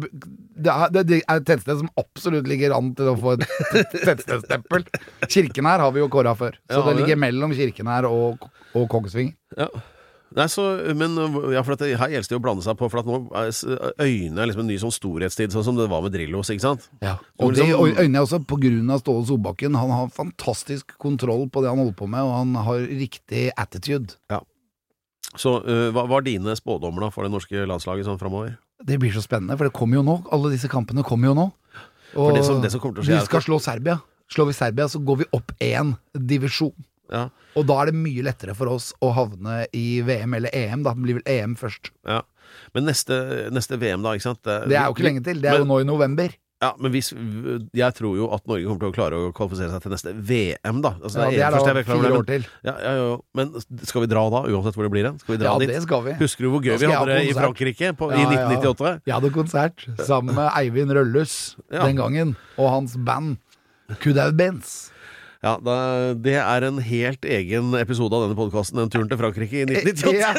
[0.55, 3.45] det, er, det, er et tettsted som absolutt ligger an til å få et
[4.07, 4.87] tettstedstempel.
[5.27, 9.37] her har vi jo kåra før, så Ja, det ligger mellom Kirkenær og, og Kongsvinger.
[9.57, 9.69] Ja.
[10.35, 10.63] Nei, så,
[10.97, 11.15] men
[11.53, 14.41] ja, for at det, her gjelder det å blande seg på, for at nå øyne
[14.43, 16.89] er liksom en ny sånn storhetstid, sånn som det var med Drillos, ikke sant?
[17.39, 19.79] Og det liksom- og øyner jeg også på grunn av Ståle Solbakken.
[19.79, 24.17] Han har fantastisk kontroll på det han holder på med, og han har riktig attitude.
[25.35, 28.55] Så uh, hva var dine spådommer da for det norske landslaget sånn framover?
[28.87, 30.15] Det blir så spennende, for det kommer jo nå.
[30.31, 31.47] Alle disse kampene kommer jo nå.
[32.15, 33.99] Og det som- det som kommer til å skje vi skal slå Serbia.
[34.29, 36.73] Slår vi Serbia, så går vi opp én divisjon.
[37.11, 40.83] Ja, Og da er det mye lettere for oss å havne i VM eller EM.
[40.83, 41.91] Da Det blir vel EM først.
[42.05, 42.21] ja.
[42.73, 44.43] Men neste, neste VM, da, ikke sant?
[44.43, 45.41] Det er jo ikke lenge til.
[45.41, 46.29] Det er jo nå i november.
[46.57, 47.11] Ja, men hvis
[47.77, 50.79] Jeg tror jo at Norge kommer til å klare å kvalifisere seg til neste VM,
[50.81, 50.95] da.
[50.97, 52.47] Altså, Ja, det er da det fire år til.
[52.65, 53.51] Ja, ja, ja, men
[53.85, 55.19] skal vi dra da, uansett hvor det blir hen?
[55.21, 55.69] Skal vi dra Ja, dit?
[55.69, 56.15] det skal vi.
[56.17, 57.33] Husker du hvor gøy vi hadde det i.
[57.37, 58.47] Frankrike på, Ja, i ja.
[58.49, 58.95] 1998?
[59.05, 63.37] Jeg hadde konsert sammen med Eivind Røllus den gangen, og hans band
[64.01, 64.89] Kudaud Benz.
[65.43, 65.75] Ja, da,
[66.17, 70.17] Det er en helt egen episode av denne podkasten, den turen til Frankrike i 1998.
[70.17, 70.33] Ja.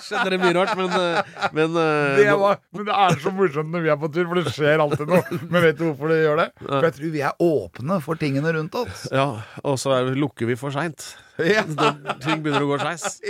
[0.06, 3.80] Skjønner det mye rart, men, eh, men det, var, men det er så morsomt når
[3.86, 5.24] vi er på tur, for det skjer alltid noe.
[5.50, 6.48] Men vet du hvorfor det gjør det?
[6.62, 9.06] For jeg tror vi er åpne for tingene rundt oss.
[9.14, 9.28] Ja,
[9.66, 11.00] og så er, lukker vi for seint.
[11.42, 11.62] Ja.
[12.24, 13.04] Ting begynner å gå skeis.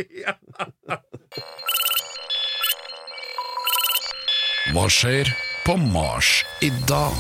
[4.75, 5.31] Hva skjer
[5.67, 7.15] på Mars i dag?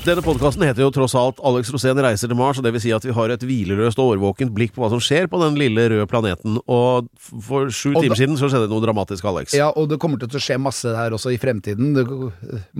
[0.00, 2.92] Denne podkasten heter jo tross alt Alex Rosén reiser til Mars, og det vil si
[2.96, 5.84] at vi har et hvileløst og årvåkent blikk på hva som skjer på den lille
[5.92, 6.56] røde planeten.
[6.72, 7.10] Og
[7.44, 9.52] for sju timer siden så skjedde det noe dramatisk, Alex.
[9.58, 11.92] Ja, og det kommer til å skje masse der også i fremtiden.
[11.98, 12.06] Det,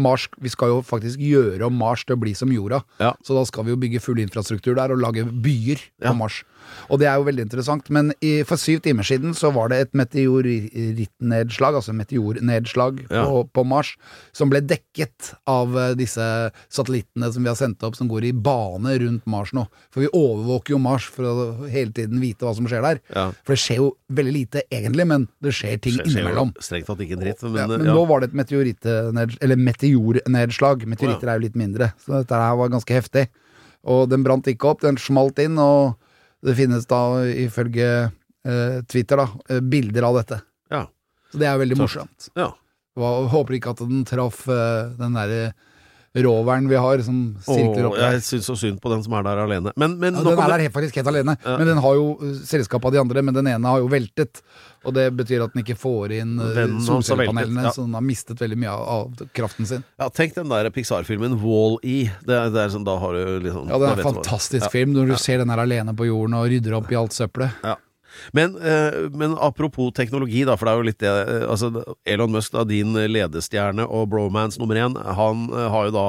[0.00, 2.80] Mars, vi skal jo faktisk gjøre om Mars til å bli som jorda.
[3.02, 3.12] Ja.
[3.26, 6.14] Så da skal vi jo bygge full infrastruktur der og lage byer Ja.
[6.14, 6.40] på Mars.
[6.90, 7.90] Og det er jo veldig interessant.
[7.94, 13.24] Men i, for syv timer siden så var det et meteorittnedslag, altså meteornedslag Ja.
[13.26, 13.94] på, på Mars,
[14.32, 16.24] som ble dekket av eh, disse
[16.72, 19.66] satellittene som vi har sendt opp, som går i bane rundt Mars nå.
[19.94, 23.00] For vi overvåker jo Mars for å hele tiden vite hva som skjer der.
[23.14, 23.26] Ja.
[23.44, 23.88] For det skjer jo
[24.20, 26.52] veldig lite egentlig, men det skjer ting Skjer- innimellom.
[26.62, 27.42] Strengt tatt ikke en dritt.
[27.46, 30.86] Men, Ja, men nå var det et meteornedslag.
[30.90, 33.26] Meteoritter oh, er jo litt mindre, så dette her var ganske heftig.
[33.88, 35.96] Og den brant ikke opp, den smalt inn, og
[36.46, 40.40] det finnes da ifølge eh, Twitter da, eh, bilder av dette.
[40.72, 40.84] Ja.
[41.32, 42.30] Så det er veldig morsomt.
[42.38, 42.52] ja.
[43.00, 45.52] Håper ikke at den traff eh, den derre
[46.16, 48.16] roveren vi har, som sirkler opp der.
[48.16, 49.72] jeg syns så synd på den som er der alene.
[49.78, 51.56] Men, men Ja, den er der faktisk helt alene, Ja.
[51.60, 54.42] men den har jo uh, selskap av de andre, men den ene har jo veltet.
[54.82, 57.72] Og det betyr at den ikke får inn veltet, solcellepanelene, ja.
[57.76, 59.84] så den har mistet veldig mye av, kraften sin.
[60.00, 62.08] Ja, tenk den der Pixar-filmen Wall-E.
[62.26, 65.12] Det, det er sånn, da har du liksom Ja, det er en fantastisk film når
[65.12, 67.54] du ser den her alene på jorden og rydder opp i alt søppelet.
[67.62, 67.76] Ja.
[68.36, 71.70] Men, eh, men apropos teknologi, da, for det er jo litt det eh, altså,
[72.08, 76.06] Elon Musk, da, din ledestjerne og bromance nummer én, han eh, har jo da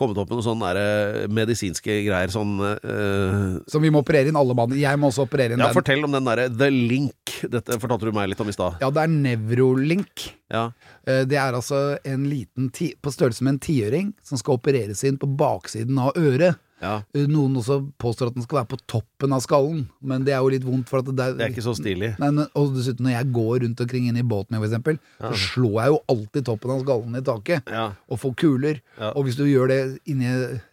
[0.00, 2.30] kommet opp med noen sånne medisinske greier.
[2.32, 4.72] Sånn eh, Som vi må operere inn alle mann.
[4.78, 5.76] Jeg må også operere inn Ja, den.
[5.76, 7.34] fortell om den derre The Link.
[7.52, 8.80] Dette fortalte du meg litt om i stad.
[8.80, 10.24] Ja, det er Nevrolink.
[10.50, 10.70] Ja.
[11.04, 15.20] Det er altså en liten ti på størrelse med en tiøring som skal opereres inn
[15.20, 16.56] på baksiden av øret.
[16.80, 17.02] Ja.
[17.14, 20.40] Eh, Noen også påstår at den skal være på toppen av skallen, men det er
[20.40, 20.88] jo litt vondt.
[20.88, 22.12] For at det, Det er ikke så stilig.
[22.18, 25.32] Nei, men, og dessuten, når jeg går rundt omkring inne i båten, for eksempel, så
[25.36, 27.68] slår jeg jo alltid toppen av skallen i taket.
[27.70, 27.86] Ja.
[28.10, 28.80] Og får kuler.
[28.98, 29.12] Ja.
[29.14, 30.26] Og hvis du gjør det inni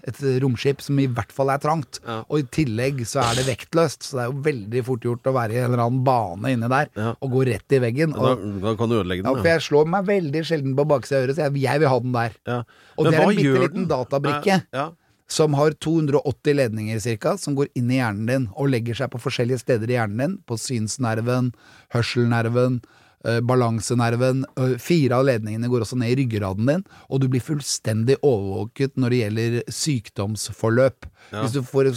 [0.08, 2.24] et romskip som i hvert fall er trangt, Ja.
[2.30, 5.34] og i tillegg så er det vektløst, så det er jo veldig fort gjort å
[5.36, 7.14] være i en eller annen bane inni der Ja.
[7.22, 8.14] og gå rett i veggen.
[8.14, 9.44] Da, Og, da kan du ødelegge ja, den.
[9.44, 12.00] for jeg slår meg veldig sjelden på baksida av øret, så jeg, jeg vil ha
[12.00, 12.32] den der.
[12.48, 12.64] Ja.
[12.98, 14.92] Og Men det er en bitte liten databrikke Ja.
[15.28, 19.20] Som har 280 ledninger cirka, som går inn i hjernen din og legger seg på
[19.20, 20.38] forskjellige steder i hjernen din.
[20.48, 21.50] På synsnerven,
[21.92, 22.78] hørselnerven,
[23.26, 24.46] eh, balansenerven.
[24.56, 28.96] eh, Fire av ledningene går også ned i ryggraden din, og du blir fullstendig overvåket
[28.96, 31.06] når det gjelder sykdomsforløp.
[31.44, 31.90] Hvis du får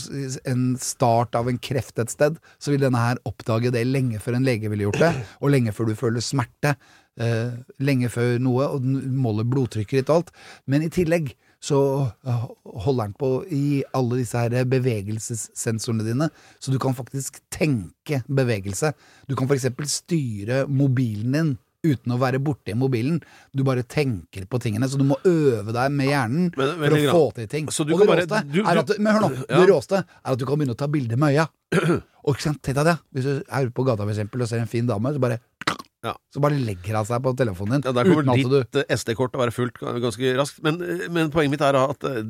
[0.50, 4.36] en start av en kreft et sted, så vil denne her oppdage det lenge før
[4.40, 6.76] en lege ville gjort det, og lenge før du føler smerte.
[7.20, 10.30] eh, lenge før noe, og den måler blodtrykket ditt og alt.
[10.66, 11.78] Men i tillegg så
[12.26, 18.22] eh, holder den på i alle disse her bevegelsessensorene dine, så du kan faktisk tenke
[18.28, 18.92] bevegelse.
[19.28, 21.50] Du kan eksempel styre mobilen din
[21.84, 23.22] uten å være borti mobilen.
[23.56, 27.12] Du bare tenker på tingene, så du må øve deg med hjernen Men- for å
[27.14, 27.68] få til ting.
[27.68, 29.56] Og det bare- råeste du- er du- at du, Men nå, Ja.
[29.60, 31.48] det råeste er at du kan begynne å ta bilder med øya.
[32.24, 32.98] Og tenk deg det.
[33.14, 35.40] Hvis du er ute på gata for eksempel, og ser en fin dame, så bare
[36.00, 36.14] Ja.
[36.32, 37.90] Så bare legger han seg på telefonen din.
[37.90, 40.62] Ja, Der kommer at du ditt eh, SD-kort til å være fullt ganske raskt.
[40.64, 42.22] Men, eh, men poenget mitt er at eh,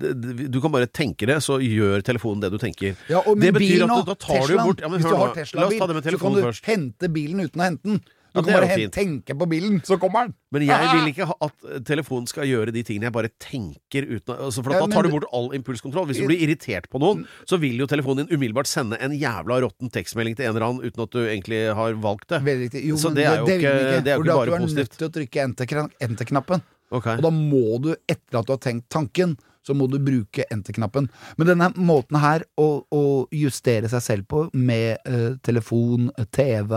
[0.50, 2.98] du kan bare tenke det, så gjør telefonen det du tenker.
[3.10, 5.06] Ja, og det betyr bilen at du, da tar du jo bort ja, men Hvis
[5.06, 6.66] du har Tesla-bil, med så kan du først.
[6.66, 8.02] hente bilen uten å hente den.
[8.34, 10.34] Du kan bare tenke på bilen, så kommer den!
[10.54, 14.06] Men jeg vil ikke ha at eh, telefonen skal gjøre de tingene jeg bare tenker
[14.06, 16.06] uten altså For da tar du bort all impulskontroll.
[16.10, 19.60] Hvis du blir irritert på noen, så vil jo telefonen din umiddelbart sende en jævla
[19.66, 22.42] råtten tekstmelding til en eller annen uten at du egentlig har valgt det.
[22.84, 24.76] Jo, Så det er jo ikke- det er ikke bare Du er positivt.
[24.78, 26.62] nødt til å trykke enter- enter-knappen.
[26.90, 27.16] Okay.
[27.18, 31.08] Og da må du, etter at du har tenkt tanken, så må du bruke enter-knappen.
[31.36, 33.02] Men denne måten her å, å
[33.34, 36.72] justere seg selv på, med eh, telefon, TV,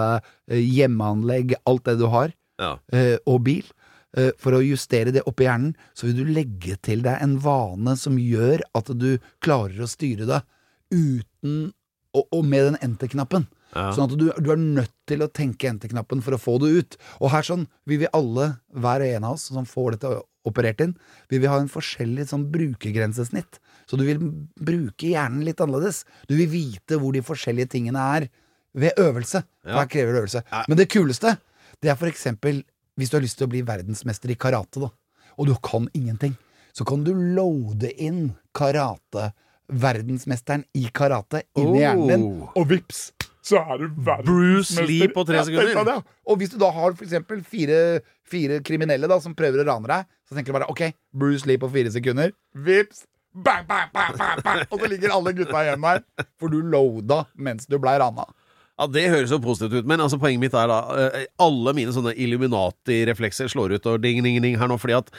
[0.52, 2.76] eh, hjemmeanlegg, alt det du har, Ja.
[2.92, 3.64] eh, og bil,
[4.18, 7.96] eh, for å justere det oppi hjernen, så vil du legge til deg en vane
[7.98, 10.42] som gjør at du klarer å styre det
[10.94, 11.72] uten
[12.14, 13.48] og, og med den enter-knappen.
[13.76, 13.88] Ja.
[13.96, 16.98] Sånn at du, du er nødt til å tenke enter-knappen for å få det ut.
[17.22, 20.12] Og her sånn vil vi alle, hver og en av oss som får dette
[20.46, 20.94] operert inn,
[21.32, 23.60] vi vil ha en forskjellig sånn brukergrensesnitt.
[23.90, 24.20] Så du vil
[24.60, 26.04] bruke hjernen litt annerledes.
[26.30, 28.28] Du vil vite hvor de forskjellige tingene er
[28.76, 29.44] ved øvelse.
[29.66, 29.80] Ja.
[29.82, 30.44] Her krever det øvelse.
[30.52, 30.64] Ja.
[30.68, 31.38] Men det kuleste,
[31.84, 32.64] det er for eksempel
[33.00, 34.92] hvis du har lyst til å bli verdensmester i karate, da,
[35.40, 36.36] og du kan ingenting,
[36.78, 39.32] så kan du loade inn karate,
[39.84, 42.52] verdensmesteren i karate, inn i hjernen din, Oh.
[42.60, 43.12] og vips,
[43.44, 44.30] så er du verdensmester.
[44.30, 45.74] Bruce Lee på tre sekunder.
[45.76, 45.98] Ja, det.
[46.30, 47.80] Og hvis du da har for fire,
[48.24, 51.60] fire kriminelle da, som prøver å rane deg, så tenker du bare ok, Bruce Lee
[51.60, 55.84] på fire sekunder, vips, bang, bang, bang, bang, bang, og så ligger alle gutta igjen
[55.84, 56.04] der,
[56.40, 58.30] for du loada mens du blei rana.
[58.74, 61.94] Ja, Det høres jo positivt ut, men altså poenget mitt er da eh, Alle mine
[61.94, 65.12] sånne Illuminati-reflekser slår ut og ding, ding, ding her nå, fordi at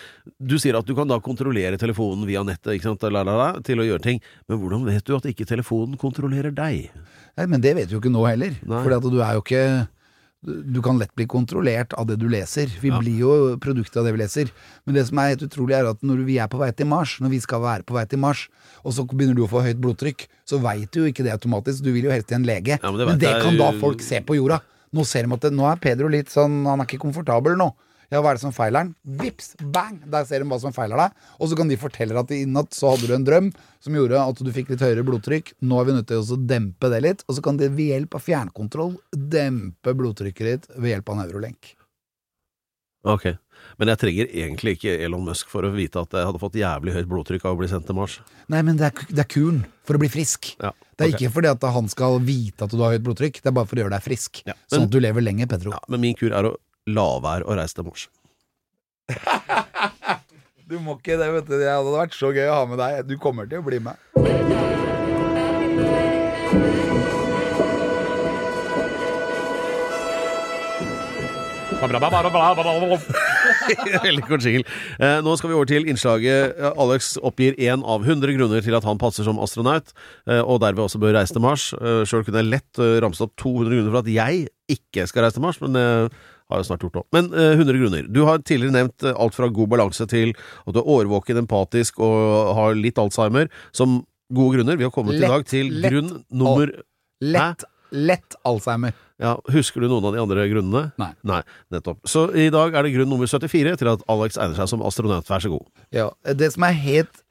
[0.42, 3.48] du sier at du kan da kontrollere telefonen via nettet ikke sant, la, la, la,
[3.64, 4.22] til å gjøre ting.
[4.50, 6.90] Men hvordan vet du at ikke telefonen kontrollerer deg?
[7.38, 8.58] Nei, men det vet du jo ikke nå heller.
[8.66, 9.64] For du er jo ikke
[10.44, 12.68] Du kan lett bli kontrollert av det du leser.
[12.80, 12.98] Vi Ja.
[13.00, 14.50] blir jo produktet av det vi leser.
[14.84, 17.18] Men det som er helt utrolig, er at når vi er på vei til Mars,
[17.20, 18.48] når vi skal være på vei til Mars,
[18.84, 21.82] og så begynner du å få høyt blodtrykk, så veit du jo ikke det automatisk.
[21.82, 22.78] Du vil jo helst til en lege.
[22.82, 24.60] Ja, men det men, det kan da folk se på jorda.
[24.92, 27.72] Nå ser de at det, nå er Pedro litt sånn Han er ikke komfortabel nå.
[28.14, 28.92] Ja, hva er det som feiler den?
[29.18, 29.96] Vips, bang!
[30.06, 31.22] Der ser de hva som feiler deg.
[31.42, 33.48] Og så kan de fortelle at i natt så hadde du en drøm
[33.82, 35.50] som gjorde at du fikk litt høyere blodtrykk.
[35.66, 37.24] Nå er vi nødt til å dempe det litt.
[37.26, 38.94] Og så kan de ved hjelp av fjernkontroll
[39.34, 41.74] dempe blodtrykket ditt ved hjelp av neurolenk.
[43.04, 43.26] Ok,
[43.76, 46.94] Men jeg trenger egentlig ikke Elon Musk for å vite at jeg hadde fått jævlig
[46.94, 48.14] høyt blodtrykk av å bli sendt til Mars.
[48.52, 50.54] Nei, men det er, det er kuren for å bli frisk.
[50.62, 53.50] Ja, Det er ikke fordi at han skal vite at du har høyt blodtrykk, det
[53.50, 54.40] er bare for å gjøre deg frisk.
[54.48, 55.74] Ja, Sånn at du lever lenger, Petro.
[55.76, 56.54] Ja, men min kur er å
[56.90, 58.08] la være å reise til Mars.
[60.64, 61.58] Du må ikke det, vet du.
[61.60, 63.02] Det hadde vært så gøy å ha med deg.
[63.04, 64.00] Du kommer til å bli med.
[74.06, 74.64] Veldig kort jingle.
[74.96, 76.56] Eh, nå skal vi over til innslaget.
[76.56, 79.92] Eh, Alex oppgir én av 100 grunner til at han passer som astronaut,
[80.24, 81.74] eh, og derved også bør reise til Mars.
[81.76, 84.46] Eh, Sjøl kunne jeg lett eh, ramset opp 200 grunner for at jeg
[84.78, 85.84] ikke skal reise til Mars, men det
[86.50, 87.04] har jeg snart gjort nå.
[87.16, 88.08] Men eh, 100 grunner.
[88.12, 92.00] Du har tidligere nevnt eh, alt fra god balanse til at du er årvåken, empatisk
[92.04, 94.02] og har litt Alzheimer, som
[94.34, 94.76] gode grunner.
[94.80, 96.72] Vi har kommet i dag til lett grunn nummer
[97.24, 97.62] Lett,
[97.94, 98.92] lett Alzheimer.
[99.22, 100.88] Ja, Husker du noen av de andre grunnene?
[101.00, 101.12] Nei.
[101.24, 101.40] Nei,
[101.72, 102.00] nettopp.
[102.10, 105.28] Så i dag er det grunn nummer 74 til at Alex egner seg som astronaut.
[105.30, 105.68] Vær så god.
[105.94, 107.22] Ja, Det som er helt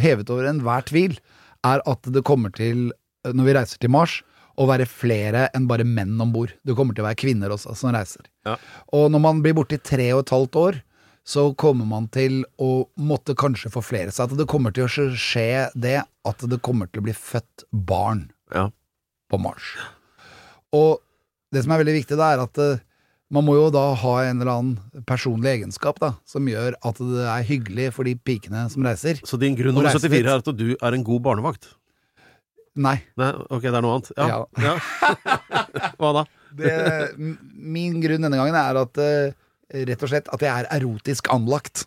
[0.00, 1.18] hevet over enhver tvil,
[1.66, 2.92] er at det kommer til,
[3.26, 4.20] når vi reiser til Mars,
[4.60, 6.52] å være flere enn bare menn om bord.
[6.66, 8.26] Det kommer til å være kvinner også som reiser.
[8.46, 8.56] Ja.
[8.92, 10.80] Og når man blir borte i tre og et halvt år,
[11.24, 14.32] så kommer man til å måtte kanskje forflere seg.
[14.32, 18.30] At det kommer til å skje- det at det kommer til å bli født barn
[18.52, 18.70] Ja.
[19.30, 19.76] på Mars.
[20.72, 20.98] Og
[21.52, 22.80] det som er veldig viktig, da, er at eh,
[23.32, 27.22] man må jo da ha en eller annen personlig egenskap da, som gjør at det
[27.28, 29.20] er hyggelig for de pikene som reiser.
[29.24, 31.70] Så din grunn nummer 74 er at du er en god barnevakt?
[32.80, 32.96] Nei.
[33.20, 34.12] Nei, ok, det er noe annet.
[34.16, 34.38] Ja.
[34.64, 34.74] ja.
[36.00, 36.26] Hva da?
[36.56, 36.72] Det,
[37.52, 39.34] min grunn denne gangen er at eh,
[39.88, 41.86] rett og slett at jeg er erotisk anlagt.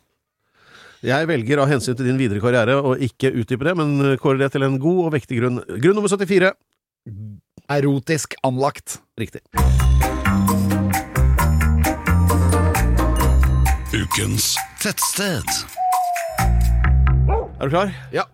[1.06, 4.54] Jeg velger av hensyn til din videre karriere å ikke utdype det, men kårer det
[4.56, 5.62] til en god og vektig grunn.
[5.82, 6.54] Grunn nummer 74.
[7.76, 9.00] Erotisk anlagt.
[9.22, 9.42] Riktig.
[13.96, 15.50] Ukens tettsted.
[17.30, 17.94] Er du klar?
[18.14, 18.26] Ja.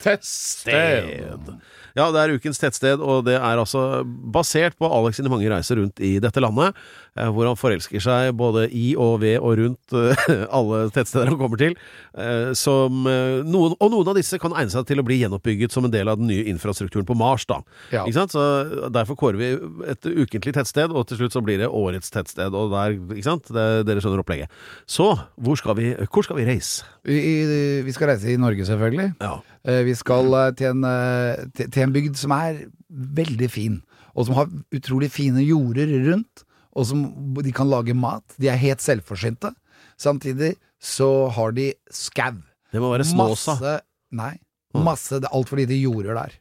[0.00, 1.50] Tettsted.
[1.98, 5.80] Ja, det er ukens tettsted, og det er altså basert på Alex sine mange reiser
[5.80, 6.78] rundt i dette landet,
[7.14, 11.58] hvor han forelsker seg både i og ved og rundt eh, alle tettsteder han kommer
[11.60, 11.74] til.
[12.14, 15.74] eh, Som, eh, noen, og noen av disse kan egne seg til å bli gjenoppbygget
[15.74, 17.44] som en del av den nye infrastrukturen på Mars.
[17.50, 17.60] da.
[17.92, 18.04] Ja.
[18.06, 18.32] Ikke sant?
[18.36, 19.50] Så Derfor kårer vi
[19.90, 22.54] et ukentlig tettsted, og til slutt så blir det årets tettsted.
[22.54, 23.50] og der, ikke sant?
[23.50, 24.50] Det, Dere skjønner opplegget.
[24.86, 26.84] Så hvor skal vi, hvor skal vi reise?
[27.06, 27.18] Vi,
[27.86, 29.10] vi skal reise i Norge, selvfølgelig.
[29.20, 29.38] Ja.
[29.66, 33.80] Eh, Vi skal eh, til en, eh, til en bygd som er veldig fin,
[34.14, 36.44] og som har utrolig fine jorder rundt,
[36.76, 37.00] og som
[37.40, 38.24] de kan lage mat.
[38.40, 39.52] De er helt selvforsynte.
[40.00, 42.36] Samtidig så har de skau.
[42.70, 43.56] Det må være Snåsa.
[43.58, 43.74] Masse
[44.16, 44.34] Nei.
[44.74, 46.32] Masse, det er altfor lite jorder der.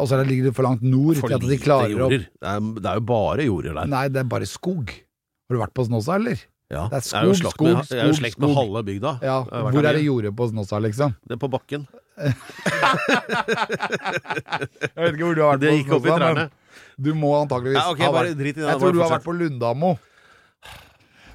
[0.00, 2.22] Og så ligger det for langt nord For til at de klarer jorder.
[2.30, 3.88] Det er, det er jo bare jorder der.
[3.90, 4.92] Nei, det er bare skog.
[4.94, 6.38] Har du vært på Snåsa, eller?
[6.70, 6.84] Ja.
[6.92, 9.16] Det er Jeg jo skog, med, skog, jeg er jo slekt med halve bygda.
[9.26, 11.16] Ja, Hvor er det jordet på Snåsa, liksom?
[11.26, 11.88] Det er på bakken.
[13.80, 16.44] Jeg vet ikke hvor du har vært Det på gikk opp i trærne.
[16.46, 16.50] men
[16.98, 19.26] du må antakeligvis Ja, okay, ha vært drit i det, Jeg tror du har vært
[19.26, 19.94] på Lundamo.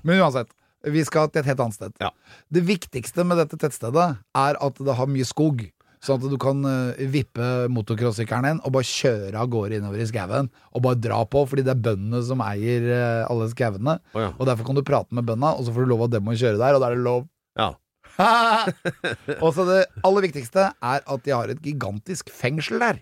[0.06, 0.52] Men uansett,
[0.86, 1.96] vi skal til et helt annet sted.
[2.02, 2.12] Ja.
[2.54, 5.64] Det viktigste med dette tettstedet er at det har mye skog.
[6.06, 10.10] Sånn at du kan eh, vippe motocrossykkelen din og bare kjøre av gårde innover i
[10.10, 10.52] skauen.
[10.76, 13.98] Og bare dra på, fordi det er bøndene som eier eh, alle skauene.
[14.14, 14.30] Oh, ja.
[14.36, 16.38] Og derfor kan du prate med bøndene, og så får du lov av dem å
[16.38, 17.26] kjøre der, og da er det lov.
[17.58, 17.72] Ja.
[19.44, 23.02] og så det aller viktigste er at de har et gigantisk fengsel der.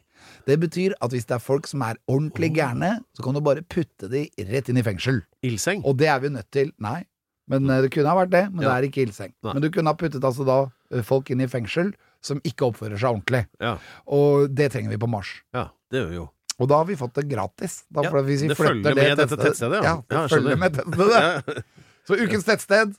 [0.49, 3.63] Det betyr at hvis det er folk som er ordentlig gærne, så kan du bare
[3.63, 5.21] putte de rett inn i fengsel.
[5.45, 5.83] Ildseng.
[5.87, 6.73] Og det er vi nødt til.
[6.83, 7.03] Nei,
[7.51, 9.31] men eh, det kunne ha vært det, men det er ikke ildseng.
[9.43, 9.53] Nei.
[9.55, 10.57] Men du kunne ha puttet altså da
[10.91, 13.45] eh, folk inn i fengsel som ikke oppfører seg ordentlig.
[13.63, 13.77] Ja.
[14.15, 15.31] Og det trenger vi på Mars.
[15.55, 16.27] ja, det gjør vi jo.
[16.61, 17.79] Og da har vi fått det gratis.
[17.89, 19.83] Da, Ja, det følger med dette tettstedet, ja.
[19.83, 19.95] ja.
[20.07, 21.23] det Ja, følger med tettstedet.
[21.23, 21.63] Ja.
[22.03, 22.93] Så ukens tettsted,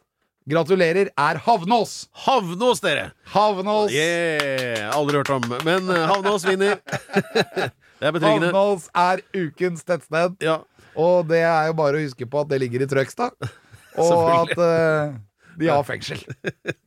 [0.50, 2.08] gratulerer, er Havnås!
[2.26, 3.10] Havnås, dere!
[3.32, 3.92] Havnås!
[3.92, 4.90] Yeah!
[4.92, 5.46] Aldri hørt om.
[5.64, 6.80] Men eh, Havnås vinner.
[8.00, 8.50] Det er betryggende.
[8.52, 10.36] Havnås er ukens tettsted.
[10.44, 10.60] Ja.
[10.94, 13.32] Og det er jo bare å huske på at det ligger i Trøgstad.
[14.02, 15.14] Og at uh,
[15.58, 16.18] de har fengsel.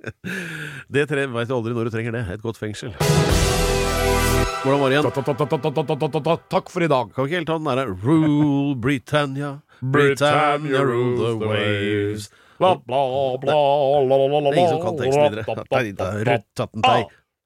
[0.92, 2.26] Det vet du aldri når du trenger det.
[2.36, 2.92] Et godt fengsel.
[4.62, 6.42] Hvordan var det igjen?
[6.52, 7.14] Takk for i dag.
[7.16, 12.28] Kan ikke helt ta den derre Rule Britannia, Britannia rule the waves.
[12.58, 13.02] Bla, bla,
[13.42, 15.46] bla, la, la, la, ingen som kan teksten videre.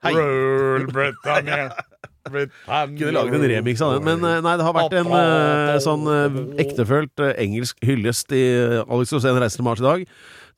[0.02, 0.16] Hei!
[2.32, 6.06] Kunne laget en remix av den, men eh, nei, det har vært en eh, sånn
[6.06, 8.44] eh, ektefølt engelsk hyllest i
[8.86, 10.06] Alex Rosén reiser til Mars i dag.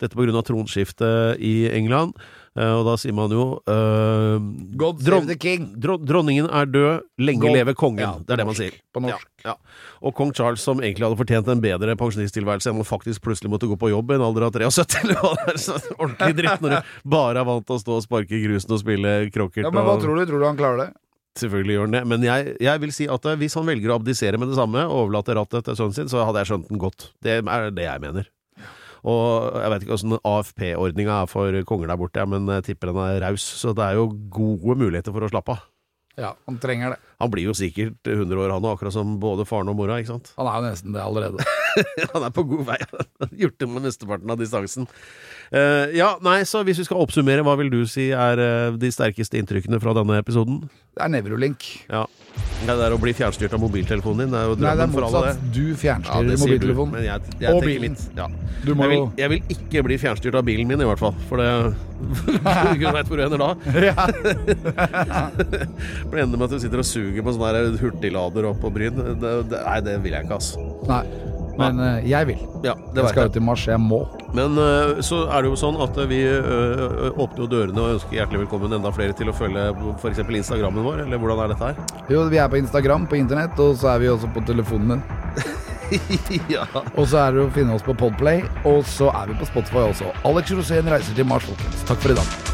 [0.02, 2.18] Dette av tronskiftet i England.
[2.54, 4.36] Eh, og da sier man jo uh,
[4.78, 5.72] God save the king.
[5.80, 8.04] Dron Dronningen er død, lenge God- leve kongen.
[8.04, 8.76] Ja, det er det man sier.
[8.94, 9.26] På norsk.
[9.42, 9.84] Ja, ja.
[10.06, 13.66] Og kong Charles, som egentlig hadde fortjent en bedre pensjonisttilværelse enn å faktisk plutselig måtte
[13.70, 15.62] gå på jobb i en alder av 73, eller hva det er.
[15.64, 18.76] Så ordentlig dritt når du bare er vant til å stå og sparke i grusen
[18.76, 19.66] og spille krokkert.
[19.66, 20.04] Ja, men hva og...
[20.04, 20.26] tror du?
[20.30, 20.92] Tror du han klarer det?
[21.40, 23.98] Selvfølgelig gjør han det, men jeg, jeg vil si at eh, hvis han velger å
[23.98, 26.78] abdisere med det samme og overlate rattet til sønnen sin, så hadde jeg skjønt den
[26.78, 27.08] godt.
[27.26, 28.28] Det er det jeg mener.
[29.04, 33.02] Og jeg vet ikke åssen AFP-ordninga er for konger der borte, men jeg tipper den
[33.04, 35.66] er raus, så det er jo gode muligheter for å slappe av.
[36.14, 37.00] Ja, han trenger det.
[37.20, 40.14] Han blir jo sikkert 100 år, han òg, akkurat som både faren og mora, ikke
[40.14, 40.30] sant?
[40.38, 41.44] Han er jo nesten det allerede.
[42.14, 42.78] Han er på god vei.
[42.92, 44.88] Han har Gjort det med mesteparten av distansen.
[45.54, 48.90] Uh, ja, nei, så hvis vi skal oppsummere, hva vil du si er uh, de
[48.94, 50.64] sterkeste inntrykkene fra denne episoden?
[50.94, 51.64] Det er Nevrolink.
[51.90, 52.04] Ja.
[52.64, 54.32] Det er å bli fjernstyrt av mobiltelefonen din.
[54.34, 55.10] Det er jo Nei, det er motsatt.
[55.10, 55.50] for alle, det.
[55.54, 56.94] Du Ja, fjernstyrer det mobiltelefonen.
[56.94, 57.96] du, jeg, jeg Og bilen.
[57.98, 58.28] Litt, Ja.
[58.64, 61.14] Du må Jeg vil, jeg vil ikke bli fjernstyrt av bilen min, i hvert fall.
[61.28, 61.50] For det
[62.78, 63.50] Du veit hvor du ender da.
[63.90, 64.06] ja.
[66.14, 68.98] Det ender med at du sitter og suger på sånn der hurtiglader opp på Bryn.
[69.20, 70.54] Det, det, nei, det vil jeg ikke, ass.
[70.88, 71.02] Nei.
[71.58, 72.40] Men eh, jeg vil.
[72.64, 73.66] Ja, det Jeg skal jo til Mars.
[73.68, 74.00] Jeg må.
[74.34, 78.18] Men øh, så er det jo sånn at vi øh, åpner jo dørene og ønsker
[78.18, 79.68] hjertelig velkommen enda flere til å følge
[80.00, 80.24] f.eks.
[80.24, 82.00] Instagrammen vår, eller hvordan er dette her?
[82.10, 85.06] Jo, vi er på Instagram, på internett, og så er vi også på telefonen din.
[86.56, 86.66] ja.
[86.96, 89.86] Og så er det å finne oss på Podplay, og så er vi på Spotify
[89.86, 90.10] også.
[90.26, 91.86] Alex Rosén reiser til Mars, folkens.
[91.88, 92.53] Takk for i dag.